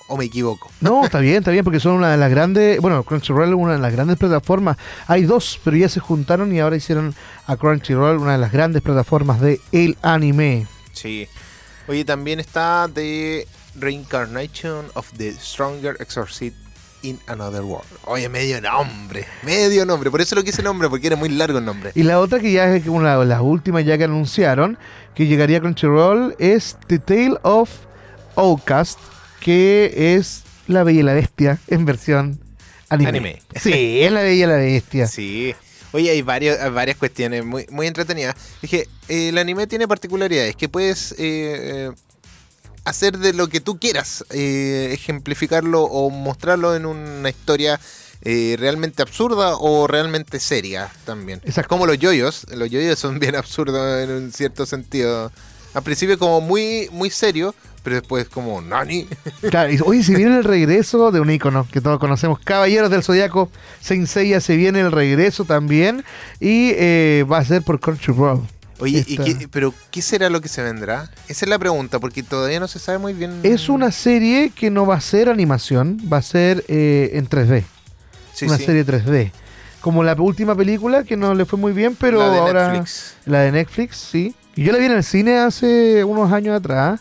o 0.09 0.17
me 0.17 0.25
equivoco. 0.25 0.71
No, 0.81 1.05
está 1.05 1.19
bien, 1.21 1.37
está 1.39 1.51
bien, 1.51 1.65
porque 1.65 1.81
son 1.81 1.93
una 1.95 2.11
de 2.11 2.17
las 2.17 2.31
grandes, 2.31 2.81
bueno, 2.81 3.03
Crunchyroll 3.05 3.49
es 3.51 3.55
una 3.55 3.73
de 3.75 3.79
las 3.79 3.93
grandes 3.93 4.17
plataformas. 4.17 4.77
Hay 5.07 5.25
dos, 5.25 5.61
pero 5.65 5.77
ya 5.77 5.89
se 5.89 6.01
juntaron 6.01 6.53
y 6.55 6.61
ahora 6.61 6.77
hicieron 6.77 7.15
a 7.47 7.57
Crunchyroll 7.57 8.19
una 8.19 8.33
de 8.33 8.39
las 8.39 8.53
grandes 8.53 8.83
plataformas 8.83 9.41
de 9.41 9.61
el 9.73 9.97
anime. 10.03 10.67
Sí. 10.97 11.29
Oye, 11.87 12.05
también 12.05 12.41
está 12.41 12.89
The 12.93 13.47
Reincarnation 13.77 14.87
of 14.95 15.13
the 15.17 15.33
Stronger 15.33 15.97
Exorcist 16.01 16.57
in 17.03 17.21
Another 17.27 17.63
World. 17.63 17.87
Oye, 18.07 18.29
medio 18.29 18.61
nombre, 18.61 19.27
medio 19.43 19.85
nombre, 19.87 20.11
por 20.11 20.21
eso 20.21 20.35
lo 20.35 20.43
quise 20.43 20.63
nombre, 20.63 20.89
porque 20.89 21.07
era 21.07 21.17
muy 21.17 21.29
largo 21.29 21.59
el 21.59 21.65
nombre. 21.65 21.93
Y 21.95 22.03
la 22.03 22.19
otra 22.19 22.41
que 22.41 22.51
ya 22.51 22.75
es 22.75 22.87
una 22.87 23.19
de 23.19 23.27
las 23.27 23.41
últimas 23.41 23.85
ya 23.85 23.97
que 23.99 24.05
anunciaron 24.05 24.79
que 25.15 25.27
llegaría 25.27 25.59
a 25.59 25.61
Crunchyroll 25.61 26.35
es 26.39 26.77
The 26.89 26.99
Tale 26.99 27.37
of 27.43 27.71
Outcast, 28.35 28.99
que 29.41 30.17
es 30.17 30.43
La 30.67 30.83
Bella 30.83 31.01
y 31.01 31.03
la 31.05 31.15
Bestia 31.15 31.59
en 31.69 31.85
versión 31.85 32.41
anime. 32.89 33.09
Anime. 33.11 33.43
Sí, 33.55 34.03
es 34.03 34.11
La 34.11 34.23
Bella 34.23 34.45
y 34.45 34.49
la 34.49 34.57
Bestia. 34.57 35.07
Sí. 35.07 35.55
Oye, 35.93 36.11
hay, 36.11 36.23
varios, 36.23 36.59
varias 36.73 36.97
cuestiones 36.97 37.45
muy, 37.45 37.67
muy 37.71 37.87
entretenidas. 37.87 38.35
Dije, 38.61 38.89
el 39.09 39.39
anime 39.39 39.67
tiene 39.67 39.89
particularidades 39.89 40.57
que 40.57 40.69
puedes 40.69 41.13
eh, 41.13 41.17
eh, 41.19 41.91
hacer 42.87 43.19
de 43.19 43.33
lo 43.33 43.49
que 43.49 43.61
tú 43.61 43.79
quieras, 43.79 44.25
eh, 44.31 44.91
ejemplificarlo 44.93 45.83
o 45.83 46.09
mostrarlo 46.11 46.75
en 46.77 46.87
una 46.87 47.29
historia 47.29 47.81
eh, 48.23 48.57
realmente 48.59 49.03
absurda 49.03 49.57
o 49.57 49.87
realmente 49.87 50.41
seria 50.41 50.91
también. 51.05 51.41
Exacto. 51.45 51.69
Como 51.69 51.87
los 51.87 51.99
yoyos, 51.99 52.47
los 52.51 52.71
yoyos 52.71 52.99
son 52.99 53.19
bien 53.19 53.37
absurdos 53.37 54.03
en 54.03 54.11
un 54.11 54.33
cierto 54.33 54.67
sentido. 54.67 55.31
Al 55.75 55.83
principio 55.83 56.19
como 56.19 56.41
muy, 56.41 56.89
muy 56.93 57.11
serio, 57.11 57.55
pero 57.87 57.95
después 58.01 58.29
como 58.29 58.61
nani. 58.61 59.07
Claro, 59.49 59.73
y, 59.73 59.79
oye, 59.85 60.03
se 60.03 60.17
viene 60.17 60.37
el 60.39 60.43
regreso 60.43 61.13
de 61.13 61.21
un 61.21 61.31
ícono 61.31 61.69
que 61.71 61.81
todos 61.81 62.01
conocemos, 62.01 62.41
Caballeros 62.41 62.91
del 62.91 63.05
Zodiaco, 63.05 63.49
Saint 63.81 64.09
Seiya, 64.09 64.41
se 64.41 64.57
viene 64.57 64.81
el 64.81 64.91
regreso 64.91 65.45
también 65.45 66.03
y 66.41 66.73
eh, 66.75 67.25
va 67.31 67.39
a 67.39 67.45
ser 67.45 67.63
por 67.63 67.79
Crunchyroll. 67.79 68.41
Oye, 68.81 69.05
¿y 69.07 69.17
qué- 69.19 69.47
pero 69.49 69.73
¿qué 69.93 70.03
será 70.03 70.29
lo 70.31 70.41
que 70.41 70.49
se 70.49 70.63
vendrá? 70.65 71.09
Esa 71.29 71.45
es 71.45 71.49
la 71.49 71.61
pregunta, 71.61 72.01
porque 72.01 72.25
todavía 72.25 72.59
no 72.59 72.67
se 72.67 72.81
sabe 72.81 72.99
muy 72.99 73.13
bien. 73.13 73.39
Es 73.45 73.69
una 73.69 73.93
serie 73.93 74.51
que 74.51 74.69
no 74.71 74.85
va 74.85 74.97
a 74.97 75.01
ser 75.01 75.29
animación, 75.29 75.97
va 76.13 76.17
a 76.17 76.23
ser 76.23 76.65
eh, 76.67 77.11
en 77.15 77.29
3D, 77.29 77.63
Sí, 78.35 78.47
una 78.47 78.59
sí. 78.59 78.65
serie 78.65 78.85
3D. 78.85 79.31
Como 79.81 80.03
la 80.03 80.15
última 80.15 80.57
película 80.57 81.05
que 81.05 81.17
no 81.17 81.33
le 81.35 81.45
fue 81.45 81.57
muy 81.59 81.73
bien, 81.73 81.95
pero 81.99 82.19
La 82.19 82.31
de 82.31 82.39
ahora 82.39 82.73
Netflix. 82.73 83.15
la 83.27 83.41
de 83.43 83.53
Netflix, 83.53 83.97
sí. 84.11 84.35
Y 84.57 84.65
yo 84.65 84.73
la 84.73 84.79
vi 84.79 84.87
en 84.87 84.93
el 84.93 85.05
cine 85.05 85.39
hace 85.39 86.03
unos 86.03 86.33
años 86.33 86.57
atrás, 86.57 87.01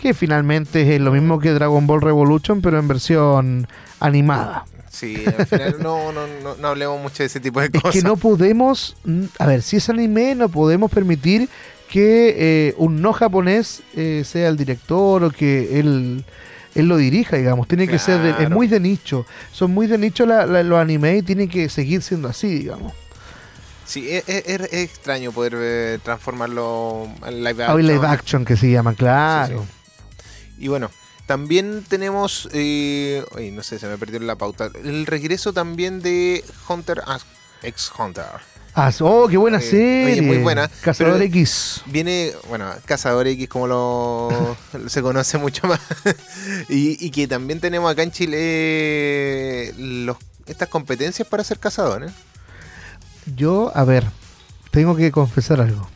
que 0.00 0.14
finalmente 0.14 0.94
es 0.94 1.00
lo 1.00 1.12
mismo 1.12 1.38
que 1.38 1.50
Dragon 1.50 1.86
Ball 1.86 2.00
Revolution, 2.00 2.60
pero 2.62 2.78
en 2.78 2.88
versión 2.88 3.68
animada. 4.00 4.64
Sí, 4.90 5.22
al 5.38 5.46
final 5.46 5.76
no, 5.80 6.10
no, 6.12 6.26
no, 6.42 6.56
no 6.56 6.68
hablemos 6.68 7.00
mucho 7.00 7.22
de 7.22 7.26
ese 7.26 7.38
tipo 7.40 7.60
de 7.60 7.66
Es 7.66 7.72
cosas. 7.80 7.92
que 7.92 8.02
no 8.02 8.16
podemos, 8.16 8.96
a 9.38 9.46
ver, 9.46 9.62
si 9.62 9.76
es 9.76 9.88
anime, 9.88 10.34
no 10.34 10.48
podemos 10.48 10.90
permitir 10.90 11.48
que 11.88 12.34
eh, 12.68 12.74
un 12.76 13.00
no 13.00 13.12
japonés 13.12 13.82
eh, 13.96 14.22
sea 14.24 14.48
el 14.48 14.56
director 14.56 15.22
o 15.24 15.30
que 15.30 15.78
él, 15.78 16.24
él 16.74 16.86
lo 16.88 16.96
dirija, 16.96 17.36
digamos. 17.36 17.68
Tiene 17.68 17.86
que 17.88 17.98
ser, 17.98 18.20
de- 18.20 18.30
es 18.30 18.36
Claro. 18.36 18.54
muy 18.56 18.66
de 18.68 18.80
nicho. 18.80 19.26
Son 19.52 19.70
muy 19.72 19.86
de 19.86 19.98
nicho 19.98 20.26
la- 20.26 20.46
la- 20.46 20.62
los 20.62 20.78
animes 20.78 21.18
y 21.18 21.22
tiene 21.22 21.48
que 21.48 21.68
seguir 21.68 22.02
siendo 22.02 22.28
así, 22.28 22.48
digamos. 22.60 22.92
Sí, 23.86 24.08
es, 24.08 24.28
es- 24.28 24.44
es- 24.46 24.60
es 24.60 24.72
extraño 24.72 25.32
poder 25.32 25.54
eh, 25.56 25.98
transformarlo 26.02 27.08
en 27.26 27.42
live 27.44 27.64
Ah, 27.64 27.72
action. 27.72 27.86
live 27.86 28.06
action 28.06 28.44
que 28.44 28.56
se 28.56 28.70
llama, 28.70 28.94
claro. 28.94 29.64
Y 30.60 30.68
bueno, 30.68 30.90
también 31.26 31.84
tenemos. 31.88 32.48
Eh, 32.52 33.24
oye, 33.32 33.50
no 33.50 33.62
sé, 33.62 33.78
se 33.78 33.88
me 33.88 33.98
perdió 33.98 34.20
la 34.20 34.36
pauta. 34.36 34.70
El 34.84 35.06
regreso 35.06 35.52
también 35.52 36.00
de 36.02 36.44
Hunter 36.68 37.02
x 37.62 37.90
Hunter. 37.98 38.26
Ah, 38.74 38.92
oh, 39.00 39.26
qué 39.28 39.36
buena 39.36 39.58
Oye, 39.58 39.66
serie. 39.66 40.12
oye, 40.12 40.22
muy 40.22 40.38
buena, 40.38 40.70
Cazador 40.82 41.20
X. 41.22 41.82
Viene, 41.86 42.32
bueno, 42.48 42.72
Cazador 42.84 43.26
X 43.26 43.48
como 43.48 43.66
lo 43.66 44.56
se 44.86 45.02
conoce 45.02 45.38
mucho 45.38 45.66
más. 45.66 45.80
y, 46.68 47.04
y 47.04 47.10
que 47.10 47.26
también 47.26 47.58
tenemos 47.58 47.90
acá 47.90 48.04
en 48.04 48.12
Chile 48.12 49.74
los, 49.76 50.16
estas 50.46 50.68
competencias 50.68 51.26
para 51.26 51.42
ser 51.42 51.58
cazadores. 51.58 52.12
Yo, 53.34 53.72
a 53.74 53.84
ver, 53.84 54.04
tengo 54.70 54.94
que 54.96 55.10
confesar 55.10 55.60
algo. 55.60 55.88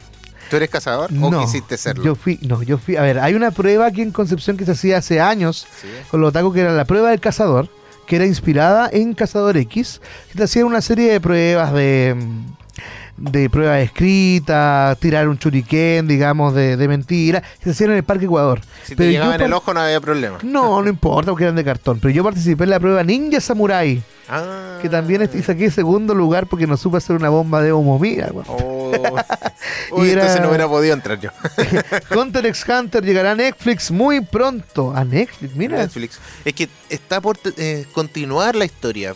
¿Tú 0.51 0.57
eres 0.57 0.71
cazador 0.71 1.11
o 1.21 1.41
quisiste 1.41 1.77
serlo? 1.77 2.05
Yo 2.05 2.15
fui, 2.15 2.39
no, 2.43 2.63
yo 2.63 2.79
fui, 2.79 2.97
a 2.97 3.03
ver, 3.03 3.19
hay 3.19 3.35
una 3.35 3.51
prueba 3.51 3.87
aquí 3.87 4.03
en 4.03 4.11
Concepción 4.13 4.57
que 4.57 4.65
se 4.65 4.73
hacía 4.73 4.99
hace 4.99 5.21
años 5.21 5.67
Sí. 5.81 5.89
con 6.11 6.21
los 6.21 6.29
otaku 6.31 6.53
que 6.53 6.61
era 6.61 6.73
la 6.73 6.85
prueba 6.85 7.11
del 7.11 7.21
cazador, 7.21 7.69
que 8.07 8.17
era 8.17 8.27
inspirada 8.27 8.89
en 8.93 9.15
Cazador 9.15 9.57
X, 9.57 10.01
que 10.31 10.37
te 10.39 10.45
hacía 10.45 10.67
una 10.67 10.81
serie 10.83 11.11
de 11.11 11.21
pruebas 11.21 11.73
de 11.73 12.15
mm, 12.17 12.47
de 13.17 13.49
pruebas 13.49 13.81
escritas, 13.83 14.99
tirar 14.99 15.29
un 15.29 15.39
churiquén, 15.39 16.07
digamos, 16.09 16.55
de, 16.55 16.77
de 16.77 16.89
mentira, 16.89 17.43
se 17.63 17.71
hacían 17.71 17.91
en 17.91 17.97
el 17.99 18.03
Parque 18.05 18.25
Ecuador. 18.25 18.61
Si 18.83 18.91
te 18.91 18.97
Pero 18.97 19.11
llegaba 19.11 19.31
yo 19.33 19.37
en 19.37 19.43
el 19.47 19.53
ojo 19.53 19.73
no 19.75 19.81
había 19.81 20.01
problema. 20.01 20.39
No, 20.43 20.83
no 20.83 20.89
importa 20.89 21.31
porque 21.31 21.45
eran 21.45 21.57
de 21.57 21.65
cartón, 21.65 22.01
pero 22.01 22.13
yo 22.13 22.25
participé 22.25 22.65
en 22.65 22.71
la 22.71 22.81
prueba 22.81 23.03
Ninja 23.05 23.41
Samurai, 23.41 24.03
Ah. 24.27 24.79
que 24.81 24.89
también 24.89 25.29
saqué 25.45 25.71
segundo 25.71 26.15
lugar 26.15 26.47
porque 26.47 26.67
no 26.67 26.79
supe 26.79 26.97
hacer 26.97 27.15
una 27.15 27.29
bomba 27.29 27.61
de 27.63 27.73
humo. 27.75 28.01
Oh. 28.47 28.91
Uy, 29.93 30.09
Y 30.09 30.11
era- 30.11 30.23
entonces 30.23 30.41
no 30.41 30.49
hubiera 30.49 30.67
podido 30.67 30.95
entrar 30.95 31.21
yo. 31.21 31.31
Hunter 32.19 32.47
x 32.47 32.65
Hunter 32.67 33.05
llegará 33.05 33.33
a 33.33 33.35
Netflix 33.35 33.91
muy 33.91 34.23
pronto. 34.23 34.95
A 34.97 35.05
Netflix, 35.05 35.55
mira. 35.55 35.77
Netflix. 35.79 36.19
Es 36.45 36.55
que 36.55 36.69
está 36.89 37.21
por 37.21 37.39
eh, 37.59 37.85
continuar 37.93 38.57
la 38.57 38.65
historia. 38.65 39.15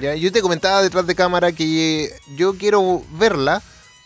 Ya, 0.00 0.14
yo 0.14 0.32
te 0.32 0.40
comentaba 0.42 0.82
detrás 0.82 1.06
de 1.06 1.14
cámara 1.14 1.52
que 1.52 2.10
yo 2.36 2.54
quiero 2.56 3.02
verla, 3.18 3.62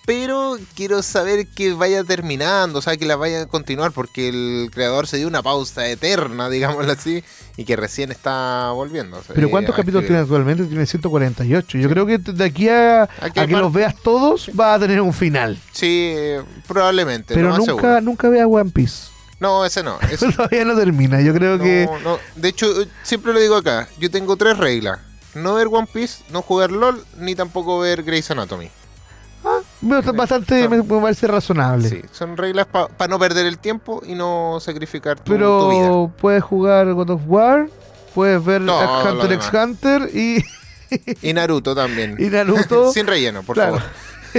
pero 0.07 0.57
quiero 0.75 1.03
saber 1.03 1.47
que 1.49 1.75
vaya 1.75 2.03
terminando, 2.03 2.79
o 2.79 2.83
sea, 2.83 2.97
que 2.97 3.05
la 3.05 3.17
vaya 3.17 3.43
a 3.43 3.47
continuar, 3.47 3.93
porque 3.93 4.29
el 4.29 4.71
creador 4.73 5.07
se 5.07 5.19
dio 5.19 5.29
una 5.29 5.43
pausa 5.43 5.87
eterna, 5.89 6.49
digámoslo 6.51 6.91
así, 6.93 7.23
y 7.57 7.65
que 7.65 7.77
recién 7.77 8.11
está 8.11 8.71
volviendo. 8.71 9.19
o 9.19 9.23
sea, 9.23 9.35
Pero 9.35 9.49
eh, 9.49 9.51
¿cuántos 9.51 9.75
capítulos 9.75 10.07
tiene 10.07 10.21
actualmente? 10.23 10.65
Tiene 10.65 10.87
148. 10.87 11.79
Yo 11.79 11.89
creo 11.91 12.07
que 12.07 12.19
de 12.19 12.45
aquí 12.45 12.69
a, 12.69 13.09
que 13.21 13.27
a 13.27 13.31
que 13.31 13.41
armar- 13.41 13.61
los 13.61 13.73
veas 13.73 13.95
todos 14.03 14.51
va 14.59 14.75
a 14.75 14.79
tener 14.79 15.01
un 15.01 15.13
final. 15.13 15.59
Sí, 15.73 16.15
probablemente. 16.67 17.35
Pero 17.35 17.51
nunca, 17.51 17.65
seguro. 17.65 18.01
nunca 18.01 18.29
vea 18.29 18.47
One 18.47 18.71
Piece. 18.71 19.09
No, 19.41 19.65
ese 19.65 19.83
no. 19.83 19.99
ese- 20.11 20.33
Todavía 20.33 20.65
no 20.65 20.75
termina. 20.77 21.21
Yo 21.21 21.35
creo 21.35 21.59
no, 21.59 21.65
que 21.65 21.89
no. 22.03 22.19
De 22.35 22.49
hecho, 22.49 22.81
eh, 22.83 22.89
siempre 23.03 23.33
lo 23.33 23.41
digo 23.41 23.57
acá. 23.57 23.89
Yo 23.99 24.11
tengo 24.11 24.37
tres 24.37 24.57
reglas. 24.57 25.01
No 25.35 25.55
ver 25.55 25.69
One 25.69 25.87
Piece, 25.93 26.25
no 26.31 26.43
jugar 26.43 26.71
LOL, 26.73 27.05
ni 27.19 27.35
tampoco 27.35 27.79
ver 27.79 28.03
Grey's 28.03 28.31
Anatomy. 28.31 28.71
me- 29.81 30.01
bastante 30.01 30.69
me, 30.69 30.83
me 30.83 31.01
parece 31.01 31.27
razonable. 31.27 31.89
Sí, 31.89 32.03
son 32.13 32.37
reglas 32.37 32.67
para 32.67 33.09
no 33.09 33.19
perder 33.19 33.47
el 33.47 33.59
tiempo 33.59 34.03
y 34.07 34.15
no 34.15 34.59
sacrificar 34.61 35.17
tu, 35.21 35.25
tu 35.25 35.33
vida. 35.35 35.83
Pero 35.83 36.13
puedes 36.21 36.43
jugar 36.43 36.93
God 36.93 37.11
of 37.11 37.23
War, 37.27 37.69
puedes 38.15 38.45
ver 38.45 38.65
Todo 38.67 39.13
Hunter 39.13 39.33
x. 39.33 39.51
Hunter 39.53 40.11
y, 40.15 40.45
Y 41.23 41.33
Naruto 41.35 41.75
también. 41.75 42.17
y 42.19 42.25
Naruto. 42.31 42.93
Sin 42.93 43.07
relleno, 43.07 43.43
por 43.43 43.55
Claro. 43.55 43.77
favor. 43.79 43.91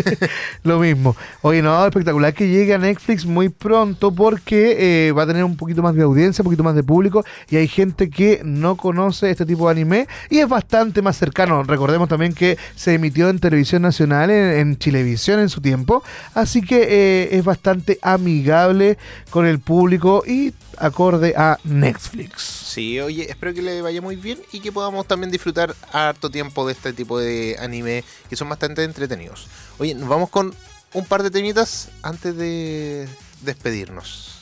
Lo 0.64 0.80
mismo. 0.80 1.16
Oye, 1.42 1.62
no, 1.62 1.86
espectacular 1.86 2.34
que 2.34 2.48
llegue 2.48 2.74
a 2.74 2.78
Netflix 2.78 3.26
muy 3.26 3.50
pronto 3.50 4.12
porque 4.12 5.08
eh, 5.08 5.12
va 5.12 5.24
a 5.24 5.28
tener 5.28 5.44
un 5.44 5.58
poquito 5.58 5.82
más 5.82 5.96
de 5.96 6.04
audiencia, 6.04 6.42
un 6.42 6.46
poquito 6.46 6.64
más 6.64 6.76
de 6.76 6.84
público 6.84 7.24
y 7.50 7.58
hay 7.58 7.68
gente 7.68 8.10
que 8.10 8.42
no 8.44 8.78
conoce 8.78 9.30
este 9.30 9.46
tipo 9.46 9.66
de 9.68 9.72
anime 9.72 10.08
y 10.30 10.40
es 10.40 10.48
bastante 10.48 11.02
más 11.02 11.18
cercano. 11.18 11.64
Recordemos 11.64 12.10
también 12.10 12.34
que 12.34 12.58
se 12.76 12.94
emitió 12.94 13.30
en 13.30 13.40
televisión 13.40 13.82
nacional, 13.82 14.30
en, 14.30 14.78
Chilevisión 14.78 15.40
en 15.40 15.50
su 15.50 15.62
tiempo, 15.62 16.04
así 16.34 16.62
que 16.62 16.84
eh, 16.84 17.30
es 17.38 17.44
bastante 17.44 18.00
amigable 18.02 18.98
con 19.30 19.46
el 19.46 19.60
público 19.60 20.24
y 20.26 20.54
acorde 20.80 21.34
a 21.36 21.58
Netflix. 21.64 22.42
Sí, 22.42 23.00
oye, 23.00 23.30
espero 23.30 23.54
que 23.54 23.62
le 23.62 23.82
vaya 23.82 24.02
muy 24.02 24.16
bien 24.16 24.40
y 24.52 24.60
que 24.60 24.72
podamos 24.72 25.06
también 25.06 25.32
disfrutar 25.32 25.76
harto 25.92 26.30
tiempo 26.30 26.66
de 26.66 26.74
este 26.74 26.94
tipo 26.94 27.20
de 27.20 27.58
anime 27.60 28.04
que 28.30 28.36
son 28.36 28.50
bastante 28.50 28.84
entretenidos. 28.84 29.48
Oye, 29.80 29.96
nos 29.96 30.10
vamos 30.10 30.30
con 30.30 30.54
un 30.94 31.06
par 31.06 31.24
de 31.24 31.32
temitas 31.32 31.90
antes 32.04 32.36
de 32.36 33.08
despedirnos. 33.42 34.40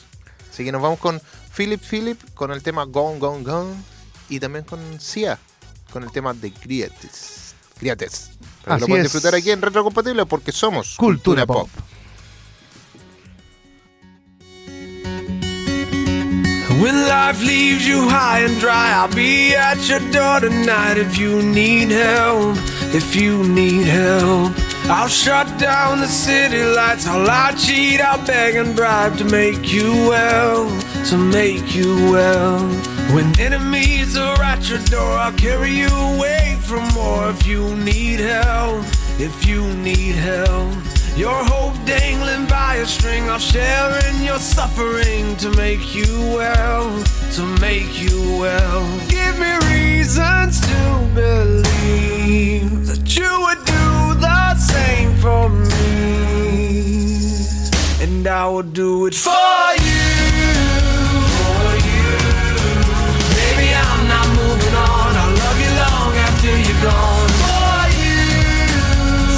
Así 0.50 0.64
que 0.64 0.72
nos 0.72 0.82
vamos 0.82 0.98
con 0.98 1.20
Philip 1.56 1.80
Philip 1.80 2.20
con 2.34 2.50
el 2.50 2.62
tema 2.62 2.84
Gone 2.84 3.18
Gone 3.18 3.44
Gone 3.44 3.74
y 4.28 4.40
también 4.40 4.64
con 4.64 5.00
Sia 5.00 5.38
con 5.92 6.02
el 6.02 6.10
tema 6.10 6.34
de 6.34 6.50
Grietes. 6.50 7.54
Grietes. 7.80 8.30
Para 8.64 8.84
que 8.84 8.90
lo 8.90 8.96
es. 8.96 9.04
disfrutar 9.04 9.34
aquí 9.34 9.50
en 9.50 9.62
Retrocompatible 9.62 10.26
porque 10.26 10.52
somos 10.52 10.96
Cultura 10.96 11.46
Pop. 11.46 11.68
When 16.80 17.08
life 17.08 17.44
leaves 17.44 17.84
you 17.88 18.08
high 18.08 18.44
and 18.44 18.60
dry, 18.60 18.92
I'll 18.92 19.12
be 19.12 19.56
at 19.56 19.78
your 19.88 19.98
door 20.12 20.40
tonight 20.40 20.96
if 20.96 21.18
you 21.18 21.42
need 21.42 21.90
help. 21.90 22.56
If 22.94 23.16
you 23.16 23.42
need 23.42 23.86
help, 23.86 24.52
I'll 24.90 25.08
shut 25.08 25.46
down 25.58 26.00
the 26.00 26.06
city 26.06 26.64
lights. 26.64 27.06
I'll 27.06 27.22
lie, 27.22 27.54
cheat, 27.58 28.00
I'll 28.00 28.24
beg 28.26 28.54
and 28.54 28.74
bribe 28.74 29.18
to 29.18 29.24
make 29.24 29.70
you 29.70 29.92
well. 30.08 30.66
To 31.10 31.18
make 31.18 31.74
you 31.74 31.94
well. 32.10 32.60
When 33.12 33.38
enemies 33.38 34.16
are 34.16 34.42
at 34.42 34.68
your 34.70 34.78
door, 34.84 35.12
I'll 35.12 35.32
carry 35.32 35.72
you 35.72 35.88
away 35.88 36.58
from 36.62 36.88
more 36.94 37.28
if 37.28 37.46
you 37.46 37.76
need 37.76 38.20
help. 38.20 38.82
If 39.18 39.46
you 39.46 39.62
need 39.74 40.14
help. 40.14 40.74
Your 41.18 41.44
hope 41.44 41.74
dangling 41.84 42.46
by 42.46 42.76
a 42.76 42.86
string, 42.86 43.28
I'll 43.28 43.38
share 43.38 43.90
in 44.08 44.22
your 44.22 44.38
suffering 44.38 45.36
to 45.38 45.50
make 45.56 45.94
you 45.94 46.06
well, 46.34 47.04
to 47.32 47.42
make 47.60 48.00
you 48.00 48.38
well. 48.38 48.86
Give 49.08 49.38
me 49.38 49.52
reasons 49.74 50.60
to 50.60 51.10
believe 51.14 52.86
that 52.86 53.16
you 53.16 53.40
would 53.42 53.67
I 58.28 58.46
will 58.48 58.62
do 58.62 59.06
it 59.06 59.14
for 59.14 59.30
you. 59.86 60.04
For 61.38 61.70
you. 61.88 62.08
Baby, 63.38 63.68
I'm 63.72 64.02
not 64.06 64.28
moving 64.40 64.76
on. 64.76 65.12
I 65.16 65.26
love 65.42 65.58
you 65.64 65.72
long 65.84 66.12
after 66.26 66.52
you're 66.66 66.82
gone. 66.84 67.30
For 67.42 67.80
you. 68.02 68.20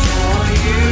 For 0.07 0.43
you. 0.67 0.83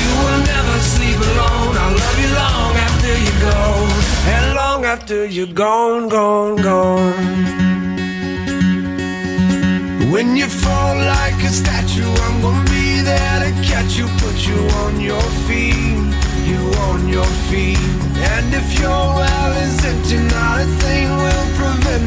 You 0.00 0.10
will 0.20 0.42
never 0.52 0.76
sleep 0.94 1.18
alone. 1.30 1.74
I 1.84 1.86
love 2.02 2.18
you 2.22 2.30
long 2.42 2.72
after 2.86 3.12
you 3.24 3.32
go. 3.48 3.60
And 4.34 4.44
long 4.54 4.84
after 4.84 5.24
you're 5.24 5.54
gone, 5.64 6.08
gone, 6.08 6.56
gone. 6.56 7.66
When 10.10 10.36
you 10.36 10.46
fall 10.46 10.96
like 10.96 11.42
a 11.42 11.48
statue, 11.48 12.08
I'm 12.24 12.40
gonna 12.40 12.64
be 12.70 13.00
there 13.02 13.40
to 13.44 13.50
catch 13.62 13.96
you, 13.96 14.06
put 14.18 14.36
you 14.46 14.56
on 14.84 15.00
your 15.00 15.20
feet, 15.46 16.15
on 16.88 17.08
your 17.08 17.30
feet. 17.48 17.78
And 18.34 18.54
if 18.54 18.78
your 18.78 18.88
well 18.90 19.52
is 19.64 19.84
empty, 19.84 20.18
not 20.34 20.60
a 20.60 20.66
thing 20.82 21.08
will 21.10 21.46
prevent 21.58 22.05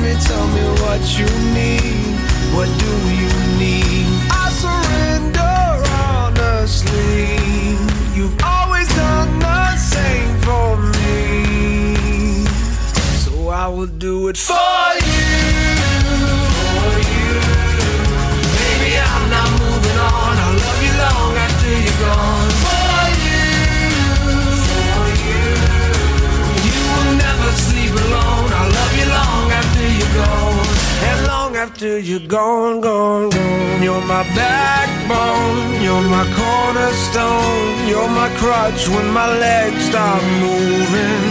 crutch 38.70 38.88
when 38.90 39.12
my 39.14 39.28
legs 39.40 39.84
stop 39.86 40.22
moving. 40.42 41.26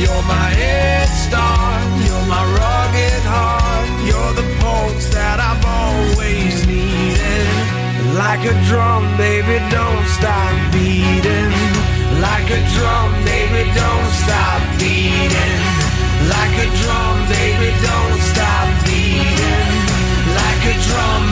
You're 0.00 0.24
my 0.28 0.50
head 0.62 1.08
start. 1.08 1.86
You're 2.06 2.26
my 2.26 2.44
rugged 2.58 3.22
heart. 3.34 3.88
You're 4.06 4.34
the 4.40 4.46
pulse 4.60 5.06
that 5.14 5.38
I've 5.40 5.64
always 5.64 6.66
needed. 6.66 7.48
Like 8.14 8.44
a 8.44 8.54
drum, 8.68 9.04
baby, 9.16 9.58
don't 9.70 10.06
stop 10.18 10.54
beating. 10.72 11.52
Like 12.20 12.48
a 12.50 12.60
drum, 12.74 13.10
baby, 13.24 13.62
don't 13.74 14.10
stop 14.22 14.60
beating. 14.78 15.62
Like 16.34 16.56
a 16.66 16.68
drum, 16.82 17.16
baby, 17.30 17.70
don't 17.82 18.20
stop 18.32 18.68
beating. 18.86 19.70
Like 20.40 20.62
a 20.72 20.74
drum, 20.86 21.27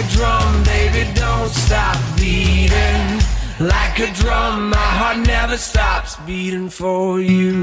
a 0.00 0.08
drum, 0.08 0.62
baby, 0.64 1.12
don't 1.14 1.50
stop 1.50 1.98
beating. 2.16 3.20
Like 3.58 3.98
a 3.98 4.10
drum, 4.14 4.70
my 4.70 4.88
heart 4.98 5.18
never 5.26 5.56
stops 5.56 6.16
beating 6.26 6.70
for 6.70 7.20
you. 7.20 7.62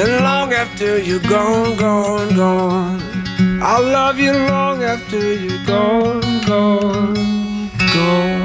And 0.00 0.10
long 0.22 0.52
after 0.52 0.98
you're 0.98 1.28
gone, 1.28 1.76
gone, 1.76 2.36
gone. 2.36 3.00
I'll 3.62 3.82
love 3.82 4.18
you 4.18 4.32
long 4.32 4.82
after 4.84 5.34
you're 5.34 5.64
gone, 5.64 6.46
gone, 6.46 7.70
gone. 7.94 8.35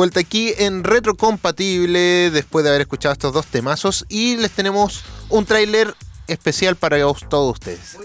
Vuelta 0.00 0.20
aquí 0.20 0.54
en 0.56 0.82
Retrocompatible 0.82 2.30
después 2.30 2.62
de 2.64 2.70
haber 2.70 2.80
escuchado 2.80 3.12
estos 3.12 3.34
dos 3.34 3.44
temazos 3.44 4.06
y 4.08 4.36
les 4.36 4.50
tenemos 4.50 5.04
un 5.28 5.44
tráiler 5.44 5.94
especial 6.26 6.74
para 6.74 6.96
todos 7.28 7.52
ustedes. 7.52 7.98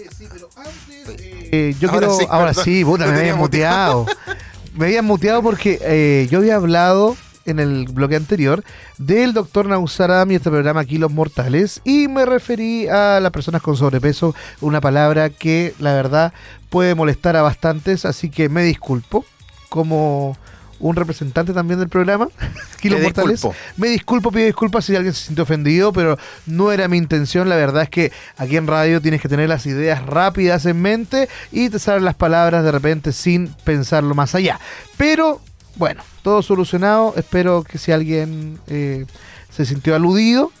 Eh, 1.52 1.74
yo 1.80 1.88
Ahora 1.88 2.00
quiero. 2.00 2.18
sí, 2.18 2.26
ahora 2.28 2.46
perdón. 2.48 2.64
sí, 2.66 2.84
puta, 2.84 3.06
me 3.06 3.18
habían 3.18 3.38
muteado. 3.38 4.04
me 4.76 4.84
habían 4.84 5.06
muteado 5.06 5.42
porque 5.42 5.78
eh, 5.80 6.28
yo 6.30 6.40
había 6.40 6.56
hablado 6.56 7.16
en 7.46 7.60
el 7.60 7.86
bloque 7.86 8.16
anterior 8.16 8.62
del 8.98 9.32
doctor 9.32 9.64
Nausaram 9.64 10.30
y 10.30 10.34
este 10.34 10.50
programa 10.50 10.80
Aquí 10.80 10.98
los 10.98 11.10
Mortales 11.10 11.80
y 11.82 12.08
me 12.08 12.26
referí 12.26 12.88
a 12.88 13.20
las 13.20 13.32
personas 13.32 13.62
con 13.62 13.74
sobrepeso, 13.74 14.34
una 14.60 14.82
palabra 14.82 15.30
que 15.30 15.72
la 15.78 15.94
verdad 15.94 16.34
puede 16.68 16.94
molestar 16.94 17.36
a 17.36 17.40
bastantes, 17.42 18.04
así 18.04 18.28
que 18.28 18.50
me 18.50 18.64
disculpo 18.64 19.24
como 19.70 20.36
un 20.80 20.96
representante 20.96 21.52
también 21.52 21.78
del 21.80 21.88
programa 21.88 22.28
Te 22.80 22.90
Mortales. 22.90 23.32
disculpo. 23.40 23.56
Me 23.76 23.88
disculpo, 23.88 24.30
pido 24.30 24.46
disculpas 24.46 24.84
si 24.84 24.94
alguien 24.94 25.12
se 25.14 25.26
sintió 25.26 25.44
ofendido, 25.44 25.92
pero 25.92 26.18
no 26.46 26.70
era 26.70 26.86
mi 26.88 26.98
intención. 26.98 27.48
La 27.48 27.56
verdad 27.56 27.82
es 27.82 27.90
que 27.90 28.12
aquí 28.36 28.56
en 28.56 28.66
radio 28.66 29.00
tienes 29.00 29.20
que 29.20 29.28
tener 29.28 29.48
las 29.48 29.66
ideas 29.66 30.04
rápidas 30.06 30.66
en 30.66 30.80
mente 30.80 31.28
y 31.50 31.68
te 31.68 31.78
salen 31.78 32.04
las 32.04 32.14
palabras 32.14 32.62
de 32.64 32.70
repente 32.72 33.12
sin 33.12 33.48
pensarlo 33.64 34.14
más 34.14 34.34
allá. 34.34 34.60
Pero 34.96 35.40
bueno, 35.76 36.02
todo 36.22 36.42
solucionado. 36.42 37.14
Espero 37.16 37.64
que 37.64 37.78
si 37.78 37.92
alguien 37.92 38.58
eh, 38.68 39.06
se 39.50 39.64
sintió 39.64 39.94
aludido, 39.94 40.52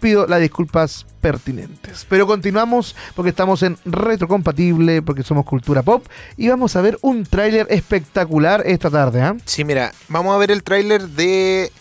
pido 0.00 0.26
las 0.26 0.40
disculpas 0.40 1.06
pertinentes. 1.20 2.06
Pero 2.08 2.26
continuamos 2.26 2.94
porque 3.14 3.30
estamos 3.30 3.62
en 3.62 3.76
retrocompatible, 3.84 5.02
porque 5.02 5.22
somos 5.22 5.44
cultura 5.44 5.82
pop 5.82 6.06
y 6.36 6.48
vamos 6.48 6.76
a 6.76 6.80
ver 6.80 6.98
un 7.02 7.24
tráiler 7.24 7.66
espectacular 7.70 8.62
esta 8.66 8.90
tarde. 8.90 9.22
¿ah? 9.22 9.36
Sí, 9.44 9.64
mira, 9.64 9.92
vamos 10.08 10.34
a 10.34 10.38
ver 10.38 10.50
el 10.50 10.62
tráiler 10.62 11.08
de... 11.08 11.72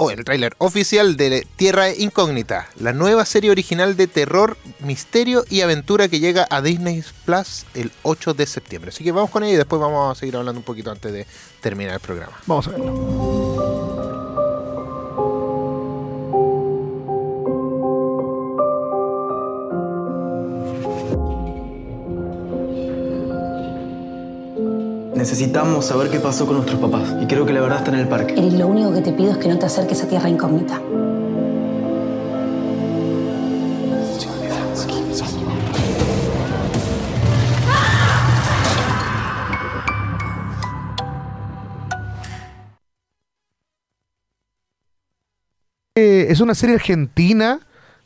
O 0.00 0.12
el 0.12 0.22
tráiler 0.22 0.54
oficial 0.58 1.16
de 1.16 1.44
Tierra 1.56 1.92
Incógnita, 1.92 2.68
la 2.78 2.92
nueva 2.92 3.24
serie 3.24 3.50
original 3.50 3.96
de 3.96 4.06
terror, 4.06 4.56
misterio 4.78 5.44
y 5.50 5.62
aventura 5.62 6.06
que 6.06 6.20
llega 6.20 6.46
a 6.50 6.62
Disney 6.62 7.02
Plus 7.24 7.66
el 7.74 7.90
8 8.04 8.34
de 8.34 8.46
septiembre. 8.46 8.90
Así 8.90 9.02
que 9.02 9.10
vamos 9.10 9.30
con 9.30 9.42
ella 9.42 9.54
y 9.54 9.56
después 9.56 9.82
vamos 9.82 10.16
a 10.16 10.20
seguir 10.20 10.36
hablando 10.36 10.60
un 10.60 10.64
poquito 10.64 10.92
antes 10.92 11.12
de 11.12 11.26
terminar 11.60 11.94
el 11.94 12.00
programa. 12.00 12.34
Vamos 12.46 12.68
a 12.68 12.70
verlo. 12.70 14.27
Necesitamos 25.18 25.86
saber 25.86 26.10
qué 26.10 26.20
pasó 26.20 26.46
con 26.46 26.54
nuestros 26.58 26.78
papás. 26.80 27.12
Y 27.20 27.26
creo 27.26 27.44
que 27.44 27.52
la 27.52 27.60
verdad 27.60 27.78
está 27.78 27.90
en 27.90 27.98
el 27.98 28.06
parque. 28.06 28.34
Eric, 28.34 28.52
lo 28.52 28.68
único 28.68 28.94
que 28.94 29.00
te 29.00 29.12
pido 29.12 29.32
es 29.32 29.38
que 29.38 29.48
no 29.48 29.58
te 29.58 29.66
acerques 29.66 30.00
a 30.04 30.06
tierra 30.08 30.28
incógnita. 30.28 30.80
Eh, 45.96 46.26
es 46.30 46.40
una 46.40 46.54
serie 46.54 46.76
argentina, 46.76 47.60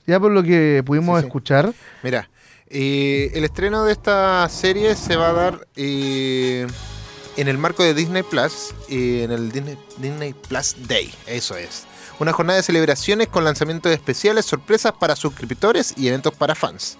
ya 0.07 0.19
por 0.19 0.31
lo 0.33 0.43
que 0.43 0.83
pudimos 0.85 1.17
Sí, 1.19 1.23
sí. 1.23 1.27
escuchar. 1.27 1.73
Mira, 2.03 2.31
eh, 2.69 3.31
el 3.35 3.45
estreno 3.45 3.85
de 3.85 3.93
esta 3.93 4.49
serie 4.49 4.95
se 4.97 5.17
va 5.17 5.29
a 5.29 5.33
dar 5.33 5.69
eh, 5.77 6.67
en 7.37 7.49
el 7.49 7.59
marco 7.59 7.83
de 7.83 7.95
Disney 7.95 8.23
Plus, 8.23 8.75
eh, 8.89 9.23
en 9.25 9.33
el 9.33 9.51
Disney, 9.53 10.35
Plus 10.49 10.77
Day, 10.87 11.13
eso 11.27 11.57
es. 11.57 11.85
Una 12.19 12.33
jornada 12.33 12.59
de 12.59 12.63
celebraciones 12.63 13.29
con 13.29 13.45
lanzamientos 13.45 13.91
especiales, 13.93 14.45
sorpresas 14.47 14.93
para 14.93 15.17
suscriptores 15.17 15.95
y 15.97 16.09
eventos 16.09 16.35
para 16.35 16.55
fans. 16.55 16.99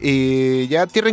Eh, 0.00 0.66
ya 0.70 0.86
Tierra 0.86 1.10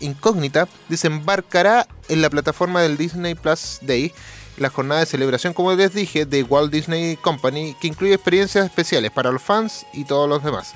Incógnita, 0.00 0.68
desembarcará 0.88 1.86
en 2.08 2.22
la 2.22 2.30
plataforma 2.30 2.82
del 2.82 2.96
Disney 2.96 3.34
Plus 3.34 3.78
Day, 3.82 4.12
la 4.56 4.70
jornada 4.70 5.00
de 5.00 5.06
celebración, 5.06 5.52
como 5.52 5.72
les 5.74 5.92
dije, 5.92 6.24
de 6.24 6.42
Walt 6.42 6.72
Disney 6.72 7.16
Company, 7.16 7.76
que 7.80 7.88
incluye 7.88 8.14
experiencias 8.14 8.64
especiales 8.64 9.10
para 9.10 9.30
los 9.30 9.42
fans 9.42 9.84
y 9.92 10.04
todos 10.04 10.28
los 10.28 10.42
demás. 10.42 10.72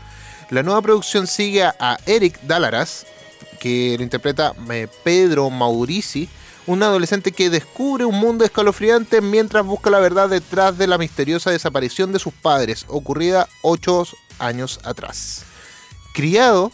La 0.50 0.62
nueva 0.62 0.82
producción 0.82 1.26
sigue 1.26 1.62
a- 1.64 1.74
a 1.78 1.98
Eric 2.06 2.40
Dalaras, 2.42 3.06
que 3.58 3.94
lo 3.96 4.02
interpreta 4.02 4.52
eh, 4.70 4.88
Pedro 5.04 5.48
Maurici, 5.50 6.28
un 6.66 6.82
adolescente 6.82 7.32
que 7.32 7.50
descubre 7.50 8.04
un 8.04 8.18
mundo 8.18 8.44
escalofriante 8.44 9.20
mientras 9.20 9.64
busca 9.64 9.90
la 9.90 9.98
verdad 9.98 10.28
detrás 10.28 10.78
de 10.78 10.86
la 10.86 10.98
misteriosa 10.98 11.50
desaparición 11.50 12.12
de 12.12 12.18
sus 12.18 12.32
padres, 12.32 12.84
ocurrida 12.88 13.48
ocho 13.62 14.06
años 14.38 14.80
atrás. 14.84 15.44
Criado 16.12 16.72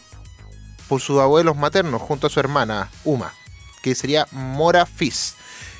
por 0.87 1.01
sus 1.01 1.19
abuelos 1.19 1.57
maternos 1.57 2.01
junto 2.01 2.27
a 2.27 2.29
su 2.29 2.39
hermana, 2.39 2.89
Uma, 3.03 3.33
que 3.81 3.95
sería 3.95 4.27
Mora 4.31 4.85
Fizz. 4.85 5.35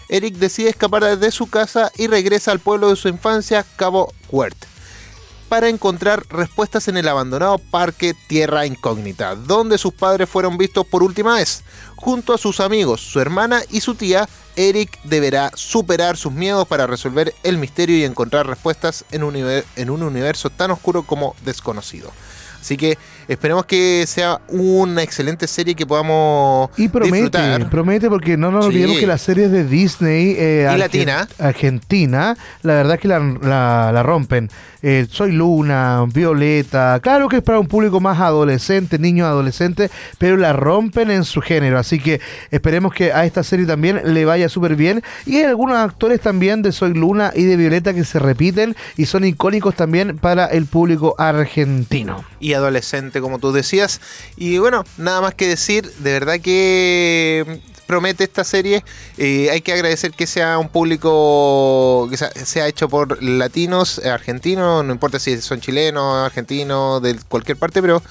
Eric 0.09 0.35
decide 0.35 0.69
escapar 0.69 1.17
de 1.17 1.31
su 1.31 1.49
casa 1.49 1.91
y 1.97 2.07
regresa 2.07 2.51
al 2.51 2.59
pueblo 2.59 2.89
de 2.89 2.95
su 2.95 3.07
infancia, 3.09 3.65
Cabo 3.75 4.13
Wert, 4.29 4.57
para 5.49 5.69
encontrar 5.69 6.23
respuestas 6.29 6.87
en 6.87 6.97
el 6.97 7.07
abandonado 7.07 7.57
parque 7.57 8.13
Tierra 8.27 8.65
Incógnita, 8.65 9.35
donde 9.35 9.77
sus 9.77 9.93
padres 9.93 10.29
fueron 10.29 10.57
vistos 10.57 10.85
por 10.85 11.03
última 11.03 11.35
vez. 11.35 11.63
Junto 11.95 12.33
a 12.33 12.37
sus 12.37 12.59
amigos, 12.59 13.01
su 13.01 13.19
hermana 13.19 13.61
y 13.71 13.81
su 13.81 13.95
tía, 13.95 14.27
Eric 14.55 14.99
deberá 15.03 15.51
superar 15.55 16.17
sus 16.17 16.31
miedos 16.33 16.67
para 16.67 16.85
resolver 16.87 17.33
el 17.43 17.57
misterio 17.57 17.97
y 17.97 18.03
encontrar 18.03 18.45
respuestas 18.47 19.05
en 19.11 19.23
un, 19.23 19.35
en 19.35 19.89
un 19.89 20.03
universo 20.03 20.49
tan 20.49 20.71
oscuro 20.71 21.03
como 21.03 21.35
desconocido. 21.45 22.11
Así 22.59 22.75
que 22.75 22.97
esperemos 23.29 23.65
que 23.65 24.03
sea 24.07 24.41
una 24.49 25.01
excelente 25.01 25.47
serie 25.47 25.73
que 25.75 25.85
podamos 25.85 26.69
Y 26.75 26.89
promete, 26.89 27.15
disfrutar. 27.15 27.69
promete 27.69 28.09
porque 28.09 28.35
no 28.35 28.51
nos 28.51 28.65
Sí. 28.65 28.69
olvidemos 28.71 28.97
que 28.97 29.07
las 29.07 29.21
series 29.21 29.51
de 29.51 29.63
Disney 29.63 30.35
eh, 30.37 30.63
Y 30.63 30.73
argen- 30.73 30.77
latina. 30.79 31.27
Argentina, 31.39 32.35
la 32.63 32.73
verdad 32.73 32.95
es 32.95 32.99
que 33.01 33.07
la, 33.07 33.19
la- 33.19 33.91
la 33.93 34.03
rompen. 34.03 34.49
Eh, 34.89 35.05
Soy 35.11 35.33
Luna, 35.33 36.05
Violeta, 36.07 37.01
claro 37.03 37.27
que 37.27 37.35
es 37.35 37.43
para 37.43 37.59
un 37.59 37.67
público 37.67 37.99
más 37.99 38.21
adolescente, 38.21 38.97
niños 38.97 39.25
adolescentes, 39.27 39.91
pero 40.17 40.37
la 40.37 40.53
rompen 40.53 41.11
en 41.11 41.25
su 41.25 41.41
género. 41.41 41.77
Así 41.77 41.99
que 41.99 42.21
esperemos 42.51 42.93
que 42.93 43.11
a 43.11 43.25
esta 43.25 43.43
serie 43.43 43.65
también 43.65 43.99
le 44.13 44.23
vaya 44.23 44.47
súper 44.47 44.77
bien. 44.77 45.03
Y 45.25 45.39
hay 45.39 45.43
algunos 45.43 45.75
actores 45.75 46.21
también 46.21 46.61
de 46.61 46.71
Soy 46.71 46.93
Luna 46.93 47.33
y 47.35 47.43
de 47.43 47.57
Violeta 47.57 47.93
que 47.93 48.05
se 48.05 48.17
repiten 48.17 48.77
y 48.95 49.07
son 49.07 49.25
icónicos 49.25 49.75
también 49.75 50.19
para 50.19 50.45
el 50.45 50.67
público 50.67 51.15
argentino. 51.17 52.23
y 52.39 52.53
adolescente, 52.53 53.19
como 53.19 53.39
tú 53.39 53.51
decías. 53.51 53.99
Y 54.37 54.57
bueno, 54.57 54.85
nada 54.97 55.19
más 55.19 55.33
que 55.33 55.49
decir, 55.49 55.91
de 55.99 56.13
verdad 56.13 56.39
que 56.39 57.59
promete 57.87 58.25
esta 58.25 58.43
serie. 58.43 58.83
Eh, 59.17 59.49
hay 59.49 59.61
que 59.61 59.73
agradecer 59.73 60.11
que 60.11 60.27
sea 60.27 60.59
un 60.59 60.69
público 60.69 62.07
que 62.11 62.17
sea, 62.17 62.29
sea 62.31 62.67
hecho 62.67 62.87
por 62.89 63.23
latinos, 63.23 63.99
eh, 64.03 64.09
argentinos, 64.09 64.85
no 64.85 64.93
importa 64.93 65.17
si 65.17 65.41
son 65.41 65.59
chilenos, 65.59 66.25
argentinos, 66.25 67.01
de 67.01 67.15
cualquier 67.27 67.57
parte, 67.57 67.81
pero 67.81 68.03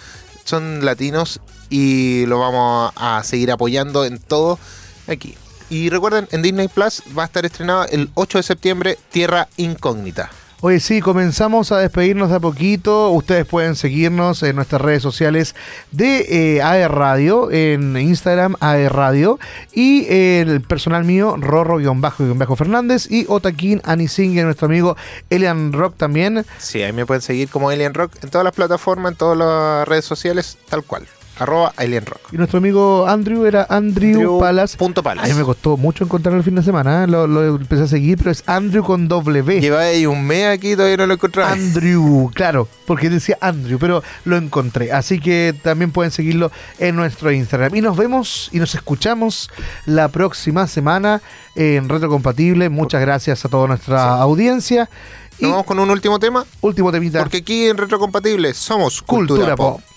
son 0.44 0.84
latinos 0.84 1.40
y 1.70 2.26
lo 2.26 2.40
vamos 2.40 2.92
a 2.96 3.22
seguir 3.22 3.52
apoyando 3.52 4.04
en 4.04 4.18
todo 4.18 4.58
aquí. 5.06 5.36
Y 5.68 5.90
recuerden, 5.90 6.28
en 6.30 6.42
Disney 6.42 6.68
Plus 6.68 7.02
va 7.16 7.24
a 7.24 7.26
estar 7.26 7.44
estrenado 7.44 7.86
el 7.90 8.10
8 8.14 8.38
de 8.38 8.42
septiembre 8.42 8.98
Tierra 9.10 9.48
Incógnita. 9.56 10.30
Oye, 10.68 10.80
sí, 10.80 11.00
comenzamos 11.00 11.70
a 11.70 11.78
despedirnos 11.78 12.30
de 12.30 12.34
a 12.34 12.40
poquito. 12.40 13.10
Ustedes 13.10 13.46
pueden 13.46 13.76
seguirnos 13.76 14.42
en 14.42 14.56
nuestras 14.56 14.82
redes 14.82 15.00
sociales 15.00 15.54
de 15.92 16.56
eh, 16.56 16.60
AE 16.60 16.88
Radio, 16.88 17.52
en 17.52 17.96
Instagram 17.96 18.56
AE 18.58 18.88
Radio, 18.88 19.38
y 19.72 20.12
el 20.12 20.62
personal 20.62 21.04
mío, 21.04 21.36
Rorro-Fernández, 21.38 23.08
y 23.08 23.26
Otaquín 23.28 23.80
Anising, 23.84 24.42
nuestro 24.42 24.66
amigo 24.66 24.96
Elian 25.30 25.72
Rock 25.72 25.94
también. 25.96 26.44
Sí, 26.58 26.82
ahí 26.82 26.92
me 26.92 27.06
pueden 27.06 27.22
seguir 27.22 27.48
como 27.48 27.70
Alien 27.70 27.94
Rock 27.94 28.14
en 28.24 28.30
todas 28.30 28.44
las 28.44 28.52
plataformas, 28.52 29.12
en 29.12 29.18
todas 29.18 29.38
las 29.38 29.86
redes 29.86 30.04
sociales, 30.04 30.58
tal 30.68 30.82
cual. 30.82 31.06
Arroba 31.38 31.72
Alien 31.76 32.06
Rock. 32.06 32.32
Y 32.32 32.36
nuestro 32.36 32.58
amigo 32.58 33.06
Andrew 33.06 33.44
era 33.44 33.66
Andrew, 33.68 34.14
Andrew 34.14 34.40
Palas. 34.40 34.76
punto 34.76 35.02
Palas. 35.02 35.24
A 35.24 35.28
mí 35.28 35.34
me 35.34 35.44
costó 35.44 35.76
mucho 35.76 36.04
encontrarlo 36.04 36.38
el 36.38 36.44
fin 36.44 36.54
de 36.54 36.62
semana, 36.62 37.04
¿eh? 37.04 37.06
lo, 37.06 37.26
lo 37.26 37.44
empecé 37.56 37.82
a 37.82 37.86
seguir, 37.86 38.18
pero 38.18 38.30
es 38.30 38.42
Andrew 38.46 38.82
con 38.82 39.08
W. 39.08 39.60
Lleva 39.60 39.80
ahí 39.80 40.06
un 40.06 40.26
mes 40.26 40.46
aquí 40.46 40.72
y 40.72 40.76
todavía 40.76 40.96
no 40.96 41.06
lo 41.06 41.14
encontraba. 41.14 41.52
Andrew, 41.52 42.30
claro, 42.34 42.68
porque 42.86 43.10
decía 43.10 43.36
Andrew, 43.40 43.78
pero 43.78 44.02
lo 44.24 44.36
encontré. 44.36 44.92
Así 44.92 45.20
que 45.20 45.54
también 45.62 45.92
pueden 45.92 46.10
seguirlo 46.10 46.50
en 46.78 46.96
nuestro 46.96 47.30
Instagram. 47.30 47.74
Y 47.74 47.80
nos 47.80 47.96
vemos 47.96 48.48
y 48.52 48.58
nos 48.58 48.74
escuchamos 48.74 49.50
la 49.84 50.08
próxima 50.08 50.66
semana 50.66 51.20
en 51.54 51.88
Retrocompatible. 51.88 52.68
Muchas 52.70 53.00
gracias 53.00 53.44
a 53.44 53.48
toda 53.48 53.66
nuestra 53.68 54.14
audiencia. 54.20 54.88
Y 55.38 55.42
Nos 55.42 55.50
vamos 55.52 55.66
con 55.66 55.78
un 55.78 55.90
último 55.90 56.18
tema, 56.18 56.46
último 56.62 56.90
temita. 56.90 57.18
porque 57.20 57.38
aquí 57.38 57.66
en 57.66 57.76
Retrocompatible 57.76 58.54
somos 58.54 59.02
Cultura, 59.02 59.54
Cultura, 59.54 59.56
Pop. 59.56 59.80
Pop. 59.82 59.95